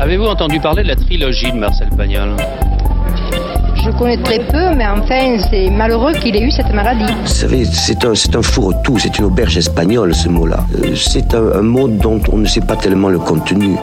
Avez-vous 0.00 0.24
entendu 0.24 0.58
parler 0.60 0.82
de 0.82 0.88
la 0.88 0.96
trilogie 0.96 1.52
de 1.52 1.58
Marcel 1.58 1.90
Pagnol? 1.94 2.34
Je 3.84 3.90
connais 3.98 4.16
très 4.16 4.38
peu, 4.38 4.74
mais 4.74 4.86
enfin, 4.86 5.36
c'est 5.50 5.68
malheureux 5.68 6.14
qu'il 6.14 6.34
ait 6.36 6.40
eu 6.40 6.50
cette 6.50 6.72
maladie. 6.72 7.12
Vous 7.20 7.26
savez, 7.26 7.66
c'est 7.66 8.02
un, 8.06 8.14
c'est 8.14 8.34
un 8.34 8.40
fourre-tout, 8.40 8.98
c'est 8.98 9.18
une 9.18 9.26
auberge 9.26 9.58
espagnole, 9.58 10.14
ce 10.14 10.30
mot-là. 10.30 10.60
Euh, 10.74 10.94
C'est 10.94 11.34
un, 11.34 11.52
un 11.52 11.62
mot 11.62 11.86
dont 11.86 12.18
on 12.32 12.38
ne 12.38 12.46
sait 12.46 12.62
pas 12.62 12.76
tellement 12.76 13.10
le 13.10 13.18
contenu. 13.18 13.76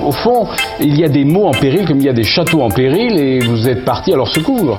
Au 0.00 0.12
fond, 0.12 0.46
il 0.78 0.96
y 0.96 1.04
a 1.04 1.08
des 1.08 1.24
mots 1.24 1.48
en 1.48 1.54
péril 1.54 1.88
comme 1.88 1.98
il 1.98 2.06
y 2.06 2.08
a 2.08 2.12
des 2.12 2.22
châteaux 2.22 2.62
en 2.62 2.70
péril 2.70 3.18
et 3.18 3.40
vous 3.40 3.68
êtes 3.68 3.84
parti 3.84 4.12
à 4.12 4.16
leur 4.16 4.28
secours. 4.28 4.78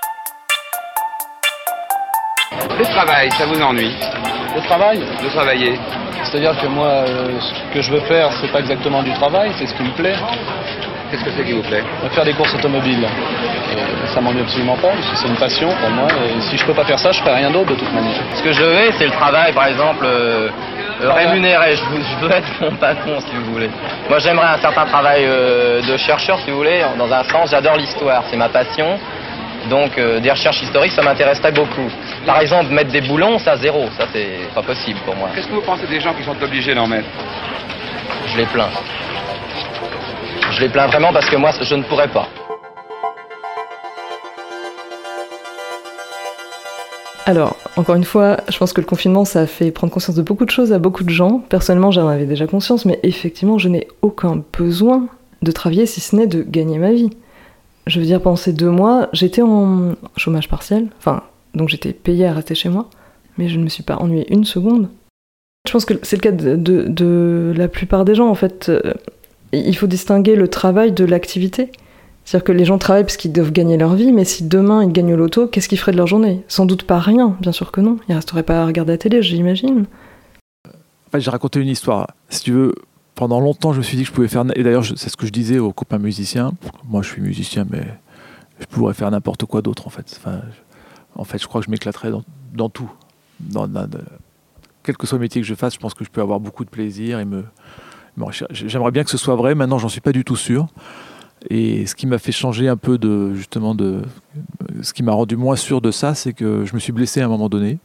Le 2.79 2.85
travail, 2.85 3.29
ça 3.31 3.45
vous 3.47 3.61
ennuie? 3.61 3.93
Le 4.55 4.65
travail? 4.65 4.99
De 4.99 5.29
travailler 5.29 5.77
C'est-à-dire 6.23 6.55
que 6.61 6.67
moi, 6.67 6.87
euh, 6.87 7.39
ce 7.39 7.73
que 7.73 7.81
je 7.81 7.91
veux 7.91 7.99
faire, 8.01 8.29
c'est 8.39 8.51
pas 8.51 8.59
exactement 8.59 9.01
du 9.03 9.11
travail, 9.13 9.51
c'est 9.57 9.65
ce 9.67 9.73
qui 9.73 9.83
me 9.83 9.89
plaît. 9.91 10.15
Qu'est-ce 11.09 11.23
que 11.25 11.31
c'est 11.35 11.43
qui 11.43 11.51
vous 11.53 11.61
plaît? 11.63 11.83
Faire 12.11 12.23
des 12.23 12.33
courses 12.33 12.53
automobiles. 12.55 13.05
Et 13.05 14.07
ça 14.13 14.21
m'ennuie 14.21 14.41
absolument 14.41 14.77
pas, 14.77 14.89
parce 14.89 15.07
que 15.09 15.15
c'est 15.17 15.27
une 15.27 15.35
passion 15.35 15.67
pour 15.69 15.89
moi. 15.89 16.07
Et 16.25 16.39
si 16.41 16.57
je 16.57 16.65
peux 16.65 16.73
pas 16.73 16.85
faire 16.85 16.99
ça, 16.99 17.11
je 17.11 17.19
ferai 17.21 17.35
rien 17.35 17.51
d'autre 17.51 17.71
de 17.71 17.75
toute 17.75 17.91
manière. 17.93 18.15
Ce 18.35 18.41
que 18.41 18.51
je 18.53 18.63
veux, 18.63 18.91
c'est 18.97 19.05
le 19.05 19.11
travail, 19.11 19.51
par 19.51 19.65
exemple, 19.67 20.05
euh, 20.05 20.49
euh, 21.01 21.11
rémunéré. 21.11 21.75
Je, 21.75 21.83
veux- 21.83 22.01
je 22.01 22.25
veux 22.25 22.31
être 22.31 22.47
mon 22.61 22.75
patron, 22.77 23.19
si 23.19 23.35
vous 23.35 23.51
voulez. 23.53 23.69
Moi, 24.09 24.19
j'aimerais 24.19 24.47
un 24.55 24.57
certain 24.59 24.85
travail 24.85 25.25
euh, 25.25 25.81
de 25.81 25.97
chercheur, 25.97 26.39
si 26.45 26.51
vous 26.51 26.57
voulez, 26.57 26.81
dans 26.97 27.11
un 27.11 27.23
sens. 27.23 27.51
J'adore 27.51 27.75
l'histoire, 27.75 28.23
c'est 28.29 28.37
ma 28.37 28.47
passion. 28.49 28.97
Donc, 29.69 29.91
des 29.95 30.31
recherches 30.31 30.61
historiques, 30.63 30.91
ça 30.93 31.03
m'intéresserait 31.03 31.51
beaucoup. 31.51 31.87
Par 32.25 32.39
exemple, 32.39 32.71
mettre 32.71 32.91
des 32.91 33.01
boulons, 33.01 33.39
ça, 33.39 33.57
zéro. 33.57 33.85
Ça, 33.97 34.07
c'est 34.13 34.53
pas 34.53 34.61
possible 34.61 34.99
pour 35.05 35.15
moi. 35.15 35.29
Qu'est-ce 35.33 35.47
que 35.47 35.53
vous 35.53 35.61
pensez 35.61 35.87
des 35.87 35.99
gens 35.99 36.13
qui 36.13 36.23
sont 36.23 36.35
obligés 36.41 36.75
d'en 36.75 36.87
mettre 36.87 37.07
Je 38.27 38.37
les 38.37 38.45
plains. 38.45 38.69
Je 40.51 40.61
les 40.61 40.69
plains 40.69 40.87
vraiment 40.87 41.11
parce 41.11 41.27
que 41.29 41.35
moi, 41.35 41.51
je 41.59 41.75
ne 41.75 41.83
pourrais 41.83 42.09
pas. 42.09 42.27
Alors, 47.25 47.55
encore 47.75 47.95
une 47.95 48.03
fois, 48.03 48.37
je 48.49 48.57
pense 48.57 48.73
que 48.73 48.81
le 48.81 48.87
confinement, 48.87 49.25
ça 49.25 49.41
a 49.41 49.47
fait 49.47 49.71
prendre 49.71 49.91
conscience 49.91 50.15
de 50.15 50.21
beaucoup 50.21 50.45
de 50.45 50.51
choses 50.51 50.73
à 50.73 50.79
beaucoup 50.79 51.03
de 51.03 51.09
gens. 51.09 51.39
Personnellement, 51.49 51.89
j'en 51.89 52.07
avais 52.07 52.25
déjà 52.25 52.45
conscience, 52.45 52.85
mais 52.85 52.99
effectivement, 53.03 53.57
je 53.57 53.69
n'ai 53.69 53.87
aucun 54.01 54.43
besoin 54.57 55.07
de 55.41 55.51
travailler 55.51 55.85
si 55.87 56.01
ce 56.01 56.15
n'est 56.15 56.27
de 56.27 56.43
gagner 56.43 56.77
ma 56.77 56.91
vie. 56.91 57.09
Je 57.87 57.99
veux 57.99 58.05
dire, 58.05 58.21
pendant 58.21 58.35
ces 58.35 58.53
deux 58.53 58.69
mois, 58.69 59.09
j'étais 59.11 59.41
en 59.41 59.93
chômage 60.17 60.47
partiel, 60.47 60.87
enfin, 60.99 61.23
donc 61.53 61.69
j'étais 61.69 61.93
payée 61.93 62.25
à 62.25 62.33
rester 62.33 62.55
chez 62.55 62.69
moi, 62.69 62.89
mais 63.37 63.49
je 63.49 63.57
ne 63.57 63.63
me 63.63 63.69
suis 63.69 63.83
pas 63.83 63.97
ennuyée 63.97 64.31
une 64.33 64.45
seconde. 64.45 64.89
Je 65.67 65.71
pense 65.71 65.85
que 65.85 65.93
c'est 66.01 66.15
le 66.15 66.21
cas 66.21 66.31
de, 66.31 67.53
la 67.55 67.67
plupart 67.67 68.05
des 68.05 68.15
gens, 68.15 68.29
en 68.29 68.35
fait. 68.35 68.69
Euh, 68.69 68.93
Il 69.51 69.75
faut 69.75 69.87
distinguer 69.87 70.35
le 70.35 70.47
travail 70.47 70.91
de 70.91 71.05
l'activité. 71.05 71.71
C'est-à-dire 72.23 72.45
que 72.45 72.51
les 72.51 72.65
gens 72.65 72.77
travaillent 72.77 73.03
parce 73.03 73.17
qu'ils 73.17 73.33
doivent 73.33 73.51
gagner 73.51 73.77
leur 73.77 73.95
vie, 73.95 74.11
mais 74.11 74.25
si 74.25 74.43
demain 74.43 74.83
ils 74.83 74.91
gagnent 74.91 75.13
au 75.13 75.17
loto, 75.17 75.47
qu'est-ce 75.47 75.67
qu'ils 75.67 75.79
feraient 75.79 75.91
de 75.91 75.97
leur 75.97 76.07
journée? 76.07 76.43
Sans 76.47 76.65
doute 76.65 76.83
pas 76.83 76.99
rien, 76.99 77.35
bien 77.41 77.51
sûr 77.51 77.71
que 77.71 77.81
non. 77.81 77.97
Ils 78.07 78.15
resteraient 78.15 78.43
pas 78.43 78.61
à 78.61 78.65
regarder 78.65 78.93
la 78.93 78.97
télé, 78.97 79.21
j'imagine. 79.21 79.85
Fait, 81.11 81.19
j'ai 81.19 81.31
raconté 81.31 81.59
une 81.59 81.67
histoire. 81.67 82.07
Si 82.29 82.43
tu 82.43 82.51
veux, 82.51 82.73
pendant 83.15 83.39
longtemps, 83.39 83.73
je 83.73 83.79
me 83.79 83.83
suis 83.83 83.97
dit 83.97 84.03
que 84.03 84.09
je 84.09 84.13
pouvais 84.13 84.27
faire. 84.27 84.45
Et 84.55 84.63
d'ailleurs, 84.63 84.85
c'est 84.85 85.09
ce 85.09 85.17
que 85.17 85.25
je 85.25 85.31
disais 85.31 85.59
aux 85.59 85.73
copains 85.73 85.97
musiciens. 85.97 86.53
Moi, 86.87 87.01
je 87.01 87.09
suis 87.09 87.21
musicien, 87.21 87.65
mais 87.69 87.83
je 88.59 88.65
pourrais 88.67 88.93
faire 88.93 89.11
n'importe 89.11 89.45
quoi 89.45 89.61
d'autre, 89.61 89.87
en 89.87 89.89
fait. 89.89 90.19
En 91.15 91.23
fait, 91.23 91.41
je 91.41 91.47
crois 91.47 91.61
que 91.61 91.65
je 91.65 91.71
m'éclaterais 91.71 92.11
dans, 92.53 92.69
tout. 92.69 92.91
Dans, 93.39 93.67
quel 94.83 94.97
que 94.97 95.05
soit 95.07 95.17
le 95.17 95.21
métier 95.23 95.41
que 95.41 95.47
je 95.47 95.55
fasse, 95.55 95.73
je 95.73 95.79
pense 95.79 95.93
que 95.93 96.03
je 96.03 96.09
peux 96.09 96.21
avoir 96.21 96.39
beaucoup 96.39 96.65
de 96.65 96.69
plaisir 96.69 97.19
et 97.19 97.25
me. 97.25 97.45
J'aimerais 98.51 98.91
bien 98.91 99.03
que 99.03 99.09
ce 99.09 99.17
soit 99.17 99.35
vrai. 99.35 99.55
Maintenant, 99.55 99.77
j'en 99.77 99.89
suis 99.89 100.01
pas 100.01 100.11
du 100.11 100.23
tout 100.23 100.35
sûr. 100.35 100.67
Et 101.49 101.85
ce 101.87 101.95
qui 101.95 102.05
m'a 102.05 102.19
fait 102.19 102.31
changer 102.31 102.67
un 102.67 102.77
peu 102.77 102.97
de 102.97 103.33
justement 103.33 103.73
de 103.73 104.03
ce 104.81 104.93
qui 104.93 105.01
m'a 105.01 105.13
rendu 105.13 105.37
moins 105.37 105.55
sûr 105.55 105.81
de 105.81 105.89
ça, 105.89 106.13
c'est 106.13 106.33
que 106.33 106.65
je 106.65 106.75
me 106.75 106.79
suis 106.79 106.91
blessé 106.91 107.21
à 107.21 107.25
un 107.25 107.29
moment 107.29 107.49
donné. 107.49 107.79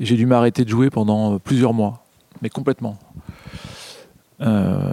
J'ai 0.00 0.16
dû 0.16 0.26
m'arrêter 0.26 0.64
de 0.64 0.68
jouer 0.68 0.90
pendant 0.90 1.34
euh, 1.34 1.38
plusieurs 1.38 1.72
mois, 1.72 2.04
mais 2.42 2.50
complètement. 2.50 2.98
Euh, 4.42 4.92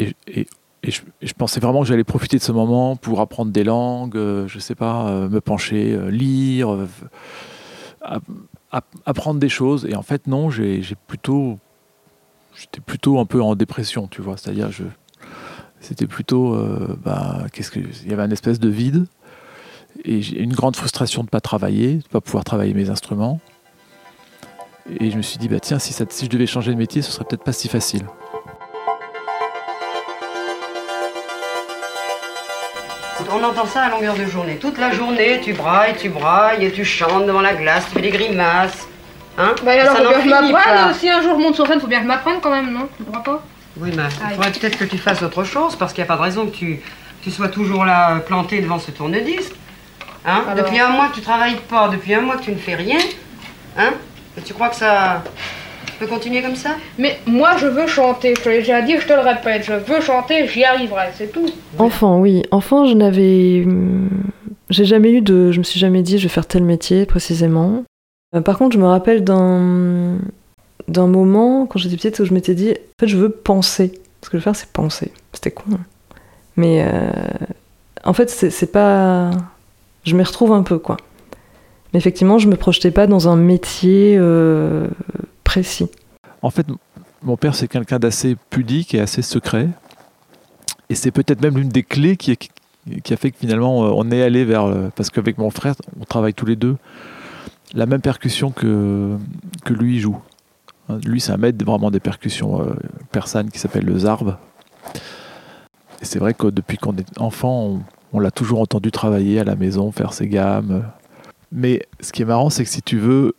et- 0.00 0.46
et 0.82 0.90
je, 0.90 1.34
pensais 1.34 1.60
vraiment 1.60 1.82
que 1.82 1.88
j'allais 1.88 2.04
profiter 2.04 2.38
de 2.38 2.42
ce 2.42 2.52
moment 2.52 2.96
pour 2.96 3.20
apprendre 3.20 3.52
des 3.52 3.64
langues, 3.64 4.16
euh, 4.16 4.48
je 4.48 4.58
sais 4.58 4.74
pas, 4.74 5.08
euh, 5.08 5.28
me 5.28 5.40
pencher, 5.40 5.92
euh, 5.92 6.10
lire, 6.10 6.72
euh, 6.72 6.88
app- 8.00 8.22
app- 8.72 8.96
apprendre 9.04 9.38
des 9.38 9.50
choses. 9.50 9.86
Et 9.86 9.94
en 9.94 10.02
fait, 10.02 10.26
non, 10.26 10.48
j'ai 10.50 10.82
plutôt, 11.06 11.58
j'étais 12.54 12.80
plutôt 12.80 13.18
un 13.18 13.26
peu 13.26 13.42
en 13.42 13.56
dépression, 13.56 14.08
tu 14.08 14.22
vois. 14.22 14.38
C'est-à-dire, 14.38 14.70
c'était 15.80 16.06
plutôt, 16.06 16.56
bah, 17.04 17.44
qu'est-ce 17.52 17.70
que, 17.70 17.80
il 17.80 18.08
y 18.08 18.12
avait 18.14 18.22
un 18.22 18.30
espèce 18.30 18.58
de 18.58 18.70
vide 18.70 19.06
et 20.04 20.20
une 20.32 20.54
grande 20.54 20.76
frustration 20.76 21.24
de 21.24 21.28
pas 21.28 21.42
travailler, 21.42 21.96
de 21.96 22.08
pas 22.08 22.22
pouvoir 22.22 22.44
travailler 22.44 22.72
mes 22.72 22.88
instruments. 22.88 23.38
Et 24.98 25.10
je 25.10 25.16
me 25.18 25.22
suis 25.22 25.38
dit, 25.38 25.48
bah 25.48 25.60
tiens, 25.60 25.78
si, 25.78 25.92
si 25.92 26.24
je 26.24 26.30
devais 26.30 26.46
changer 26.46 26.72
de 26.72 26.78
métier, 26.78 27.02
ce 27.02 27.12
serait 27.12 27.26
peut-être 27.26 27.44
pas 27.44 27.52
si 27.52 27.68
facile. 27.68 28.06
On 33.32 33.42
entend 33.44 33.66
ça 33.66 33.82
à 33.82 33.90
longueur 33.90 34.14
de 34.14 34.24
journée. 34.26 34.56
Toute 34.56 34.78
la 34.78 34.90
journée, 34.92 35.40
tu 35.42 35.52
brailles, 35.52 35.94
tu 35.98 36.08
brailles, 36.08 36.64
et 36.64 36.72
tu 36.72 36.84
chantes 36.84 37.26
devant 37.26 37.40
la 37.40 37.54
glace, 37.54 37.86
tu 37.88 37.94
fais 37.94 38.00
des 38.02 38.10
grimaces. 38.10 38.86
Hein 39.38 39.54
Bah 39.64 39.72
alors, 39.72 39.96
ça 39.96 39.96
faut 39.96 40.04
n'en 40.04 40.10
bien 40.10 40.18
que 40.18 40.24
je 40.28 40.36
finit 40.36 40.52
m'apprenne. 40.52 40.88
pas. 40.88 40.94
Si 40.94 41.08
un 41.08 41.22
jour 41.22 41.34
je 41.38 41.42
monte 41.42 41.54
sur 41.54 41.66
scène, 41.66 41.80
faut 41.80 41.86
bien 41.86 41.98
que 41.98 42.04
je 42.04 42.08
m'apprenne 42.08 42.36
quand 42.42 42.50
même, 42.50 42.72
non? 42.72 42.88
Tu 42.96 43.04
crois 43.04 43.22
pas? 43.22 43.42
Oui, 43.76 43.90
mais 43.96 44.02
Ah, 44.22 44.28
il 44.30 44.34
faudrait 44.36 44.52
peut-être 44.52 44.78
que 44.78 44.84
tu 44.84 44.98
fasses 44.98 45.22
autre 45.22 45.44
chose, 45.44 45.76
parce 45.76 45.92
qu'il 45.92 46.02
n'y 46.02 46.08
a 46.08 46.12
pas 46.12 46.16
de 46.16 46.22
raison 46.22 46.46
que 46.46 46.54
tu, 46.56 46.80
tu 47.22 47.30
sois 47.30 47.48
toujours 47.48 47.84
là, 47.84 48.16
euh, 48.16 48.18
planté 48.18 48.60
devant 48.60 48.78
ce 48.78 48.90
tourne-disque. 48.90 49.52
Hein? 50.26 50.42
Alors 50.50 50.64
Depuis 50.64 50.78
un 50.78 50.88
mois 50.88 51.08
tu 51.14 51.20
travailles 51.22 51.56
pas, 51.68 51.88
depuis 51.88 52.12
un 52.14 52.20
mois 52.20 52.36
tu 52.36 52.50
ne 52.50 52.58
fais 52.58 52.74
rien. 52.74 52.98
Hein? 53.78 53.92
Et 54.36 54.42
tu 54.42 54.52
crois 54.52 54.68
que 54.68 54.76
ça 54.76 55.22
peut 56.00 56.06
continuer 56.06 56.42
comme 56.42 56.56
ça? 56.56 56.70
Mais 56.98 57.18
moi, 57.26 57.56
je 57.58 57.66
veux 57.66 57.86
chanter. 57.86 58.34
Je 58.36 58.42
te 58.42 58.48
l'ai 58.48 58.58
déjà 58.58 58.82
dit, 58.82 58.94
je 58.98 59.06
te 59.06 59.12
le 59.12 59.20
répète. 59.20 59.64
Je 59.64 59.72
veux 59.74 60.00
chanter, 60.00 60.46
j'y 60.48 60.64
arriverai, 60.64 61.08
c'est 61.14 61.30
tout. 61.32 61.46
Enfant, 61.78 62.18
oui. 62.20 62.42
Enfant, 62.50 62.86
je 62.86 62.94
n'avais. 62.94 63.62
hum, 63.64 64.08
J'ai 64.70 64.84
jamais 64.84 65.12
eu 65.12 65.20
de. 65.20 65.52
Je 65.52 65.58
me 65.58 65.64
suis 65.64 65.78
jamais 65.80 66.02
dit, 66.02 66.18
je 66.18 66.24
vais 66.24 66.28
faire 66.28 66.46
tel 66.46 66.64
métier 66.64 67.06
précisément. 67.06 67.84
Euh, 68.34 68.40
Par 68.40 68.58
contre, 68.58 68.74
je 68.74 68.80
me 68.80 68.86
rappelle 68.86 69.22
d'un 69.24 70.16
d'un 70.88 71.06
moment, 71.06 71.66
quand 71.66 71.78
j'étais 71.78 71.94
petite, 71.96 72.18
où 72.18 72.24
je 72.24 72.34
m'étais 72.34 72.54
dit, 72.54 72.70
en 72.72 73.00
fait, 73.00 73.06
je 73.06 73.16
veux 73.16 73.30
penser. 73.30 73.92
Ce 74.22 74.28
que 74.28 74.32
je 74.32 74.38
veux 74.38 74.42
faire, 74.44 74.56
c'est 74.56 74.70
penser. 74.72 75.12
C'était 75.32 75.50
con. 75.52 75.64
hein. 75.72 75.78
Mais 76.56 76.84
euh, 76.86 77.10
en 78.04 78.12
fait, 78.12 78.28
c'est 78.30 78.50
c'est 78.50 78.72
pas. 78.72 79.30
Je 80.04 80.16
m'y 80.16 80.22
retrouve 80.22 80.52
un 80.52 80.62
peu, 80.62 80.78
quoi. 80.78 80.96
Mais 81.92 81.98
effectivement, 81.98 82.38
je 82.38 82.48
me 82.48 82.56
projetais 82.56 82.90
pas 82.92 83.06
dans 83.08 83.28
un 83.28 83.36
métier 83.36 84.16
euh, 84.18 84.86
En 86.42 86.50
fait, 86.50 86.66
mon 87.22 87.36
père, 87.36 87.54
c'est 87.54 87.68
quelqu'un 87.68 87.98
d'assez 87.98 88.36
pudique 88.50 88.94
et 88.94 89.00
assez 89.00 89.22
secret. 89.22 89.68
Et 90.88 90.94
c'est 90.94 91.10
peut-être 91.10 91.42
même 91.42 91.56
l'une 91.56 91.68
des 91.68 91.82
clés 91.82 92.16
qui, 92.16 92.36
qui 92.36 93.12
a 93.12 93.16
fait 93.16 93.30
que 93.30 93.38
finalement, 93.38 93.84
euh, 93.84 93.90
on 93.94 94.10
est 94.10 94.22
allé 94.22 94.44
vers. 94.44 94.64
euh, 94.64 94.90
Parce 94.96 95.10
qu'avec 95.10 95.38
mon 95.38 95.50
frère, 95.50 95.74
on 96.00 96.04
travaille 96.04 96.34
tous 96.34 96.46
les 96.46 96.56
deux 96.56 96.76
la 97.72 97.86
même 97.86 98.00
percussion 98.00 98.50
que, 98.50 99.16
que 99.64 99.72
lui 99.72 100.00
joue. 100.00 100.18
Hein, 100.88 100.98
Lui, 101.04 101.20
c'est 101.20 101.30
un 101.30 101.36
maître 101.36 101.64
vraiment 101.64 101.92
des 101.92 102.00
percussions 102.00 102.60
euh, 102.62 102.74
persanes 103.12 103.48
qui 103.50 103.60
s'appelle 103.60 103.84
le 103.84 103.96
zarb. 103.96 104.36
Et 106.02 106.04
c'est 106.04 106.18
vrai 106.18 106.34
que 106.34 106.48
depuis 106.48 106.78
qu'on 106.78 106.96
est 106.96 107.20
enfant, 107.20 107.64
on, 107.66 107.80
on 108.12 108.18
l'a 108.18 108.32
toujours 108.32 108.60
entendu 108.60 108.90
travailler 108.90 109.38
à 109.38 109.44
la 109.44 109.54
maison, 109.54 109.92
faire 109.92 110.12
ses 110.14 110.26
gammes. 110.26 110.82
Mais 111.52 111.86
ce 112.00 112.10
qui 112.10 112.22
est 112.22 112.24
marrant, 112.24 112.50
c'est 112.50 112.64
que 112.64 112.70
si 112.70 112.82
tu 112.82 112.98
veux, 112.98 113.36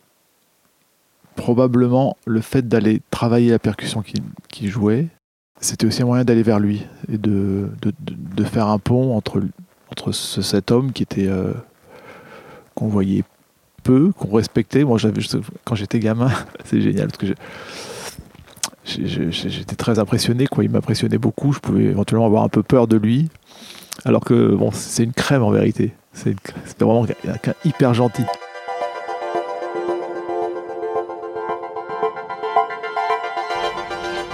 probablement 1.36 2.16
le 2.26 2.40
fait 2.40 2.66
d'aller 2.68 3.02
travailler 3.10 3.50
la 3.50 3.58
percussion 3.58 4.02
qu'il 4.48 4.68
jouait, 4.68 5.08
c'était 5.60 5.86
aussi 5.86 6.02
un 6.02 6.06
moyen 6.06 6.24
d'aller 6.24 6.42
vers 6.42 6.58
lui 6.60 6.84
et 7.12 7.18
de, 7.18 7.68
de, 7.82 7.92
de- 8.00 8.44
faire 8.44 8.66
un 8.68 8.78
pont 8.78 9.16
entre, 9.16 9.40
entre 9.90 10.12
ce- 10.12 10.42
cet 10.42 10.70
homme 10.70 10.92
qui 10.92 11.02
était 11.02 11.28
euh, 11.28 11.52
qu'on 12.74 12.88
voyait 12.88 13.22
peu, 13.82 14.12
qu'on 14.12 14.34
respectait. 14.36 14.84
Moi, 14.84 14.98
quand 15.64 15.74
j'étais 15.74 16.00
gamin, 16.00 16.30
c'est 16.64 16.80
génial 16.80 17.08
parce 17.08 17.18
que 17.18 17.26
j'étais 18.84 19.76
très 19.76 19.98
impressionné. 19.98 20.46
Il 20.60 20.70
m'impressionnait 20.70 21.18
beaucoup. 21.18 21.52
Je 21.52 21.60
pouvais 21.60 21.84
éventuellement 21.84 22.26
avoir 22.26 22.42
un 22.42 22.48
peu 22.48 22.62
peur 22.62 22.86
de 22.88 22.96
lui, 22.96 23.28
alors 24.04 24.24
que 24.24 24.54
bon, 24.54 24.70
c'est 24.72 25.04
une 25.04 25.12
crème 25.12 25.42
en 25.42 25.50
vérité. 25.50 25.92
C'est 26.12 26.34
vraiment 26.80 27.06
quelqu'un 27.06 27.54
hyper 27.64 27.94
gentil. 27.94 28.24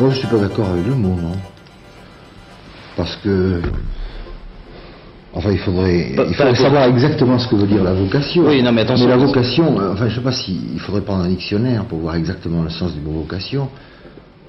Moi, 0.00 0.10
je 0.10 0.18
suis 0.18 0.28
pas 0.28 0.38
d'accord 0.38 0.68
avec 0.70 0.86
le 0.86 0.94
mot, 0.94 1.16
non. 1.20 1.32
Parce 2.96 3.16
que. 3.16 3.60
Enfin, 5.34 5.50
il 5.52 5.58
faudrait, 5.58 6.14
Bah, 6.16 6.24
il 6.28 6.34
faudrait 6.34 6.52
bah, 6.52 6.58
savoir 6.58 6.84
exactement 6.84 7.38
ce 7.38 7.48
que 7.48 7.54
veut 7.56 7.66
dire 7.66 7.84
la 7.84 7.92
vocation. 7.92 8.44
Oui, 8.46 8.62
non, 8.62 8.72
mais 8.72 8.80
attention. 8.82 9.06
la 9.08 9.16
vocation, 9.16 9.78
euh, 9.78 9.92
enfin, 9.92 10.08
je 10.08 10.14
sais 10.16 10.20
pas 10.22 10.32
si. 10.32 10.58
Il 10.74 10.80
faudrait 10.80 11.02
prendre 11.02 11.24
un 11.24 11.28
dictionnaire 11.28 11.84
pour 11.84 11.98
voir 11.98 12.14
exactement 12.16 12.62
le 12.62 12.70
sens 12.70 12.94
du 12.94 13.00
mot 13.00 13.12
vocation. 13.12 13.68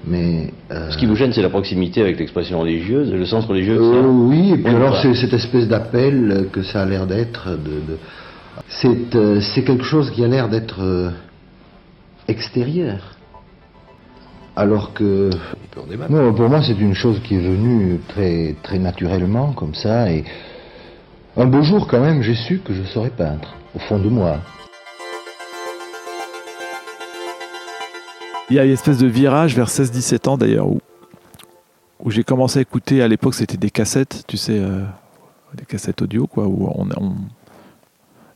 Mais 0.06 0.52
euh, 0.72 0.90
Ce 0.90 0.96
qui 0.96 1.04
vous 1.04 1.14
gêne, 1.14 1.32
c'est 1.32 1.42
la 1.42 1.50
proximité 1.50 2.00
avec 2.00 2.18
l'expression 2.18 2.60
religieuse, 2.60 3.12
le 3.12 3.26
sens 3.26 3.44
religieux. 3.44 3.78
Euh, 3.78 4.02
ça? 4.02 4.08
Oui, 4.08 4.52
et 4.52 4.56
puis 4.56 4.74
alors 4.74 4.94
voilà. 4.94 5.02
c'est 5.02 5.14
cette 5.14 5.34
espèce 5.34 5.68
d'appel 5.68 6.46
que 6.52 6.62
ça 6.62 6.82
a 6.82 6.86
l'air 6.86 7.06
d'être. 7.06 7.50
De, 7.50 7.92
de- 7.92 9.40
C'est 9.40 9.62
quelque 9.62 9.84
chose 9.84 10.10
qui 10.10 10.24
a 10.24 10.28
l'air 10.28 10.48
d'être 10.48 11.12
extérieur. 12.28 13.09
Alors 14.60 14.92
que. 14.92 15.30
Non, 16.10 16.34
pour 16.34 16.50
moi, 16.50 16.60
c'est 16.62 16.78
une 16.78 16.92
chose 16.92 17.18
qui 17.24 17.36
est 17.36 17.40
venue 17.40 17.98
très, 18.08 18.54
très 18.62 18.78
naturellement, 18.78 19.52
comme 19.54 19.74
ça. 19.74 20.10
Et 20.12 20.22
un 21.38 21.46
beau 21.46 21.62
jour, 21.62 21.86
quand 21.88 22.00
même, 22.00 22.20
j'ai 22.20 22.34
su 22.34 22.60
que 22.62 22.74
je 22.74 22.82
saurais 22.82 23.08
peindre, 23.08 23.54
au 23.74 23.78
fond 23.78 23.98
de 23.98 24.10
moi. 24.10 24.36
Il 28.50 28.56
y 28.56 28.58
a 28.58 28.66
une 28.66 28.72
espèce 28.72 28.98
de 28.98 29.06
virage 29.06 29.56
vers 29.56 29.68
16-17 29.68 30.28
ans 30.28 30.36
d'ailleurs 30.36 30.68
où, 30.68 30.80
où 32.00 32.10
j'ai 32.10 32.22
commencé 32.24 32.58
à 32.58 32.62
écouter, 32.62 33.00
à 33.00 33.08
l'époque 33.08 33.34
c'était 33.36 33.56
des 33.56 33.70
cassettes, 33.70 34.24
tu 34.26 34.36
sais, 34.36 34.58
euh, 34.58 34.82
des 35.54 35.64
cassettes 35.64 36.02
audio 36.02 36.26
quoi, 36.26 36.46
où 36.46 36.68
on, 36.74 36.86
on- 36.98 37.14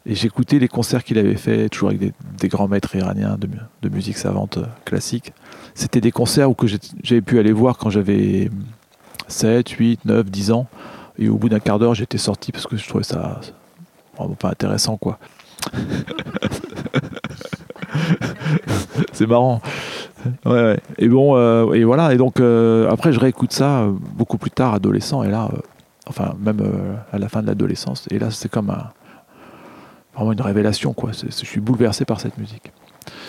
et 0.07 0.15
j'écoutais 0.15 0.59
les 0.59 0.69
concerts 0.69 1.03
qu'il 1.03 1.17
avait 1.19 1.37
fait, 1.37 1.69
toujours 1.71 1.89
avec 1.89 2.13
des, 2.39 2.49
grands 2.49 2.69
maîtres 2.69 2.95
iraniens 2.95 3.37
de, 3.39 3.47
mu- 3.47 3.57
de 3.83 3.89
musique 3.89 4.19
savante 4.19 4.59
euh, 4.59 4.67
classique. 4.85 5.33
C'était 5.75 6.03
des 6.03 6.13
concerts 6.13 6.51
où 6.51 6.55
que 6.55 6.67
j'avais 7.03 7.23
pu 7.23 7.39
aller 7.39 7.53
voir 7.53 7.79
quand 7.79 7.89
j'avais 7.89 8.51
7, 9.29 9.67
8, 9.69 10.05
9, 10.05 10.27
10 10.31 10.53
ans. 10.53 10.67
Et 11.19 11.29
au 11.29 11.37
bout 11.37 11.49
d'un 11.49 11.61
quart 11.61 11.79
d'heure, 11.79 11.95
j'étais 11.95 12.19
sorti 12.19 12.53
parce 12.53 12.67
que 12.67 12.77
je 12.77 12.87
trouvais 12.87 13.05
ça 13.05 13.41
vraiment 14.19 14.35
pas 14.35 14.51
intéressant 14.51 14.99
quoi. 14.99 15.19
C'est 19.13 19.27
marrant. 19.27 19.63
Ouais, 20.45 20.53
ouais. 20.53 20.81
Et 20.99 21.09
bon, 21.09 21.37
euh, 21.37 21.73
et 21.73 21.85
voilà. 21.85 22.13
Et 22.13 22.17
donc, 22.17 22.41
euh, 22.41 22.91
après, 22.91 23.13
je 23.13 23.21
réécoute 23.21 23.53
ça 23.53 23.89
beaucoup 24.17 24.39
plus 24.39 24.51
tard, 24.51 24.75
adolescent. 24.75 25.23
Et 25.23 25.31
là, 25.31 25.49
enfin, 26.07 26.35
même 26.41 26.61
à 27.13 27.19
la 27.19 27.29
fin 27.29 27.43
de 27.43 27.47
l'adolescence. 27.47 28.07
Et 28.11 28.19
là, 28.19 28.31
c'est 28.31 28.51
comme 28.51 28.71
un, 28.71 28.91
vraiment 30.15 30.33
une 30.33 30.41
révélation, 30.41 30.93
quoi. 30.93 31.11
Je 31.13 31.31
suis 31.31 31.61
bouleversé 31.61 32.05
par 32.05 32.21
cette 32.21 32.39
musique. 32.39 32.73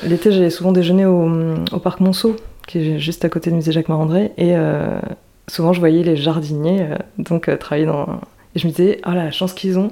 L'été, 0.03 0.31
j'allais 0.31 0.49
souvent 0.49 0.71
déjeuner 0.71 1.05
au, 1.05 1.79
parc 1.83 1.99
Monceau, 1.99 2.35
qui 2.67 2.79
est 2.79 2.99
juste 2.99 3.25
à 3.25 3.29
côté 3.29 3.49
du 3.49 3.55
musée 3.55 3.71
Jacques 3.71 3.89
Marandré, 3.89 4.31
et 4.37 4.55
euh, 4.55 4.99
souvent 5.47 5.73
je 5.73 5.79
voyais 5.79 6.03
les 6.03 6.15
jardiniers 6.15 6.81
euh, 6.81 6.95
donc 7.17 7.49
euh, 7.49 7.57
travailler 7.57 7.85
dans. 7.85 8.19
Et 8.55 8.59
je 8.59 8.67
me 8.67 8.71
disais, 8.71 9.01
oh 9.05 9.09
là, 9.09 9.25
la 9.25 9.31
chance 9.31 9.53
qu'ils 9.53 9.77
ont. 9.77 9.91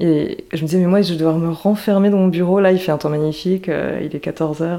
Et 0.00 0.44
je 0.52 0.60
me 0.60 0.66
disais, 0.66 0.78
mais 0.78 0.86
moi, 0.86 1.00
je 1.02 1.12
vais 1.12 1.18
devoir 1.18 1.38
me 1.38 1.50
renfermer 1.50 2.10
dans 2.10 2.18
mon 2.18 2.28
bureau. 2.28 2.60
Là, 2.60 2.72
il 2.72 2.78
fait 2.78 2.92
un 2.92 2.98
temps 2.98 3.08
magnifique, 3.08 3.68
il 3.68 4.14
est 4.14 4.24
14h. 4.24 4.78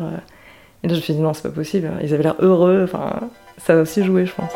Et 0.83 0.87
là, 0.87 0.93
je 0.93 0.93
me 0.93 1.01
suis 1.01 1.13
dit, 1.13 1.21
non, 1.21 1.33
c'est 1.33 1.43
pas 1.43 1.49
possible. 1.49 1.89
Ils 2.03 2.13
avaient 2.13 2.21
l'air 2.21 2.35
heureux. 2.39 2.81
Enfin, 2.83 3.21
ça 3.57 3.73
a 3.73 3.81
aussi 3.81 4.03
joué, 4.03 4.27
je 4.27 4.33
pense. 4.33 4.51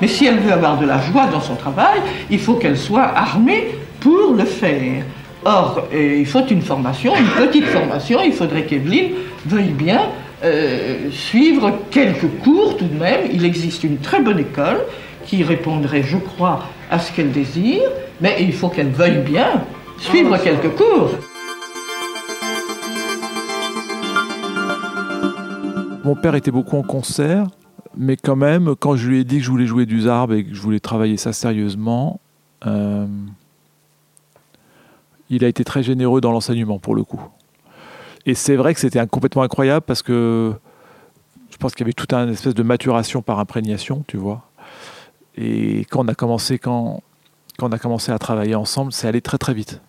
Mais 0.00 0.08
si 0.08 0.26
elle 0.26 0.38
veut 0.38 0.52
avoir 0.52 0.78
de 0.78 0.86
la 0.86 1.00
joie 1.00 1.26
dans 1.26 1.40
son 1.40 1.54
travail, 1.54 2.00
il 2.30 2.38
faut 2.38 2.54
qu'elle 2.54 2.78
soit 2.78 3.10
armée 3.14 3.68
pour 4.00 4.34
le 4.36 4.44
faire. 4.44 5.04
Or, 5.44 5.88
euh, 5.92 6.16
il 6.18 6.26
faut 6.26 6.44
une 6.46 6.62
formation, 6.62 7.12
une 7.16 7.46
petite 7.46 7.66
formation. 7.66 8.20
Il 8.24 8.32
faudrait 8.32 8.64
qu'Evelyne 8.64 9.10
veuille 9.46 9.72
bien 9.72 10.02
euh, 10.42 11.10
suivre 11.10 11.72
quelques 11.90 12.28
cours 12.42 12.76
tout 12.76 12.86
de 12.86 12.98
même. 12.98 13.28
Il 13.32 13.44
existe 13.44 13.84
une 13.84 13.98
très 13.98 14.20
bonne 14.20 14.38
école 14.38 14.80
qui 15.26 15.42
répondrait, 15.42 16.02
je 16.02 16.16
crois, 16.16 16.64
à 16.90 16.98
ce 16.98 17.12
qu'elle 17.12 17.30
désire, 17.30 17.82
mais 18.20 18.36
il 18.40 18.52
faut 18.52 18.68
qu'elle 18.68 18.90
veuille 18.90 19.18
bien 19.18 19.62
suivre 19.98 20.36
quelques 20.38 20.74
cours. 20.76 21.10
Mon 26.04 26.14
père 26.14 26.34
était 26.34 26.50
beaucoup 26.50 26.76
en 26.76 26.82
concert, 26.82 27.46
mais 27.96 28.16
quand 28.16 28.36
même, 28.36 28.74
quand 28.76 28.96
je 28.96 29.08
lui 29.08 29.20
ai 29.20 29.24
dit 29.24 29.38
que 29.38 29.44
je 29.44 29.50
voulais 29.50 29.66
jouer 29.66 29.86
du 29.86 30.02
zarb 30.02 30.32
et 30.32 30.44
que 30.44 30.54
je 30.54 30.60
voulais 30.60 30.80
travailler 30.80 31.16
ça 31.16 31.32
sérieusement, 31.32 32.20
euh, 32.66 33.06
il 35.30 35.44
a 35.44 35.48
été 35.48 35.64
très 35.64 35.82
généreux 35.82 36.20
dans 36.20 36.32
l'enseignement 36.32 36.78
pour 36.78 36.94
le 36.94 37.04
coup. 37.04 37.20
Et 38.26 38.34
c'est 38.34 38.56
vrai 38.56 38.74
que 38.74 38.80
c'était 38.80 39.04
complètement 39.06 39.42
incroyable 39.42 39.84
parce 39.86 40.02
que 40.02 40.52
je 41.50 41.56
pense 41.56 41.74
qu'il 41.74 41.84
y 41.84 41.86
avait 41.86 41.92
toute 41.92 42.12
une 42.12 42.30
espèce 42.30 42.54
de 42.54 42.62
maturation 42.62 43.22
par 43.22 43.38
imprégnation, 43.38 44.04
tu 44.06 44.16
vois. 44.16 44.42
Et 45.36 45.84
quand 45.90 46.04
on 46.04 46.08
a 46.08 46.14
commencé, 46.14 46.58
quand, 46.58 47.02
on 47.60 47.72
a 47.72 47.78
commencé 47.78 48.12
à 48.12 48.18
travailler 48.18 48.54
ensemble, 48.54 48.92
c'est 48.92 49.08
allé 49.08 49.20
très 49.20 49.38
très 49.38 49.54
vite. 49.54 49.80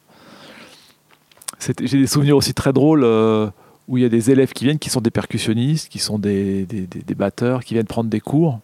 J'ai 1.60 2.00
des 2.00 2.08
souvenirs 2.08 2.38
aussi 2.38 2.54
très 2.54 2.74
drôles 2.74 3.04
euh, 3.04 3.50
où 3.88 3.98
il 3.98 4.04
y 4.04 4.06
a 4.06 4.10
des 4.10 4.32
élèves 4.32 4.54
qui 4.54 4.66
viennent, 4.66 4.80
qui 4.80 4.90
sont 4.90 5.02
des 5.02 5.12
percussionnistes, 5.12 5.90
qui 5.90 6.00
sont 6.00 6.18
des, 6.18 6.66
des- 6.66 7.16
batteurs, 7.16 7.64
qui 7.64 7.74
viennent 7.76 7.86
prendre 7.86 8.10
des 8.10 8.20
cours. 8.20 8.60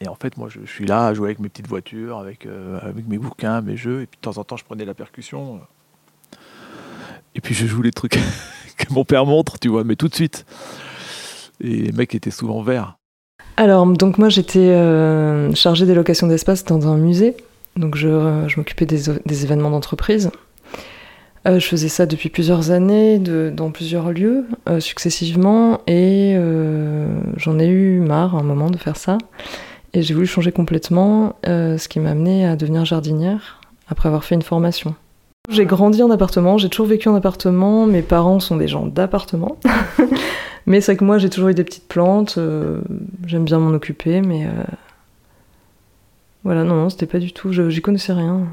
Et 0.00 0.08
en 0.08 0.14
fait, 0.14 0.36
moi, 0.36 0.48
je, 0.48 0.60
suis 0.66 0.86
là 0.86 1.06
à 1.06 1.14
jouer 1.14 1.28
avec 1.28 1.38
mes 1.38 1.48
petites 1.48 1.68
voitures, 1.68 2.18
avec, 2.18 2.46
euh, 2.46 2.78
avec 2.82 3.06
mes 3.06 3.18
bouquins, 3.18 3.60
mes 3.60 3.76
jeux. 3.76 4.02
Et 4.02 4.06
puis 4.06 4.18
de 4.18 4.22
temps 4.22 4.38
en 4.38 4.44
temps, 4.44 4.56
je 4.56 4.64
prenais 4.64 4.84
la 4.84 4.94
percussion. 4.94 5.60
Et 7.34 7.40
puis 7.40 7.54
je 7.54 7.66
joue 7.66 7.82
les 7.82 7.92
trucs 7.92 8.18
que 8.76 8.92
mon 8.92 9.04
père 9.04 9.26
montre, 9.26 9.58
tu 9.58 9.68
vois, 9.68 9.84
mais 9.84 9.96
tout 9.96 10.08
de 10.08 10.14
suite. 10.14 10.46
Et 11.60 11.76
les 11.76 11.92
mecs 11.92 12.14
étaient 12.14 12.30
souvent 12.30 12.62
verts. 12.62 12.96
Alors, 13.58 13.86
donc 13.86 14.18
moi 14.18 14.28
j'étais 14.28 14.58
euh, 14.58 15.54
chargée 15.54 15.86
des 15.86 15.94
locations 15.94 16.26
d'espace 16.26 16.64
dans 16.64 16.86
un 16.88 16.98
musée, 16.98 17.34
donc 17.76 17.96
je, 17.96 18.44
je 18.48 18.60
m'occupais 18.60 18.84
des, 18.84 19.04
des 19.24 19.44
événements 19.44 19.70
d'entreprise. 19.70 20.30
Euh, 21.46 21.60
je 21.60 21.66
faisais 21.66 21.88
ça 21.88 22.06
depuis 22.06 22.28
plusieurs 22.28 22.70
années, 22.72 23.18
dans 23.18 23.70
plusieurs 23.70 24.10
lieux, 24.10 24.46
euh, 24.68 24.80
successivement, 24.80 25.80
et 25.86 26.34
euh, 26.36 27.06
j'en 27.36 27.58
ai 27.58 27.68
eu 27.68 28.00
marre 28.00 28.34
à 28.34 28.40
un 28.40 28.42
moment 28.42 28.68
de 28.68 28.76
faire 28.76 28.96
ça. 28.96 29.18
Et 29.94 30.02
j'ai 30.02 30.12
voulu 30.12 30.26
changer 30.26 30.52
complètement, 30.52 31.36
ce 31.44 31.88
qui 31.88 32.00
m'a 32.00 32.10
amené 32.10 32.46
à 32.46 32.56
devenir 32.56 32.84
jardinière, 32.84 33.60
après 33.88 34.08
avoir 34.08 34.24
fait 34.24 34.34
une 34.34 34.42
formation. 34.42 34.94
J'ai 35.48 35.64
grandi 35.64 36.02
en 36.02 36.10
appartement, 36.10 36.58
j'ai 36.58 36.68
toujours 36.68 36.86
vécu 36.86 37.08
en 37.08 37.14
appartement, 37.14 37.86
mes 37.86 38.02
parents 38.02 38.40
sont 38.40 38.56
des 38.56 38.68
gens 38.68 38.84
d'appartement. 38.84 39.56
mais 40.66 40.82
c'est 40.82 40.96
que 40.96 41.04
moi 41.04 41.16
j'ai 41.16 41.30
toujours 41.30 41.48
eu 41.48 41.54
des 41.54 41.64
petites 41.64 41.88
plantes, 41.88 42.38
j'aime 43.26 43.44
bien 43.44 43.58
m'en 43.58 43.70
occuper, 43.70 44.20
mais 44.20 44.46
voilà, 46.44 46.64
non, 46.64 46.74
non, 46.74 46.90
c'était 46.90 47.06
pas 47.06 47.20
du 47.20 47.32
tout, 47.32 47.52
j'y 47.52 47.80
connaissais 47.80 48.12
rien. 48.12 48.48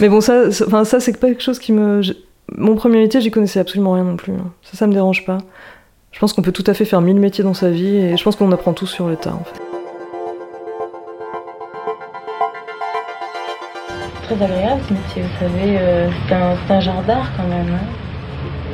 Mais 0.00 0.08
bon, 0.08 0.20
ça, 0.20 0.44
enfin, 0.66 0.84
ça 0.84 1.00
c'est 1.00 1.18
pas 1.18 1.28
quelque 1.28 1.42
chose 1.42 1.58
qui 1.58 1.72
me. 1.72 2.02
je- 2.02 2.12
Mon 2.56 2.74
premier 2.74 2.98
métier, 2.98 3.20
j'y 3.20 3.30
connaissais 3.30 3.60
absolument 3.60 3.92
rien 3.92 4.04
non 4.04 4.16
plus. 4.16 4.32
hein. 4.32 4.50
Ça, 4.62 4.76
ça 4.76 4.86
me 4.86 4.92
dérange 4.92 5.24
pas. 5.24 5.38
Je 6.12 6.18
pense 6.20 6.32
qu'on 6.32 6.42
peut 6.42 6.52
tout 6.52 6.64
à 6.66 6.74
fait 6.74 6.84
faire 6.84 7.00
mille 7.00 7.18
métiers 7.18 7.42
dans 7.44 7.54
sa 7.54 7.70
vie 7.70 7.96
et 7.96 8.16
je 8.16 8.22
pense 8.24 8.36
qu'on 8.36 8.50
apprend 8.52 8.72
tout 8.72 8.86
sur 8.86 9.08
le 9.08 9.16
tas 9.16 9.32
en 9.34 9.42
fait. 9.44 9.60
Très 14.22 14.34
agréable 14.44 14.80
ce 14.88 14.92
métier, 14.94 15.22
vous 15.22 15.38
savez, 15.38 15.76
euh, 15.78 16.08
c'est 16.28 16.34
un, 16.34 16.54
c'est 16.66 16.72
un 16.74 16.80
genre 16.80 17.02
d'art 17.02 17.30
quand 17.36 17.46
même. 17.48 17.66
hein. 17.74 17.86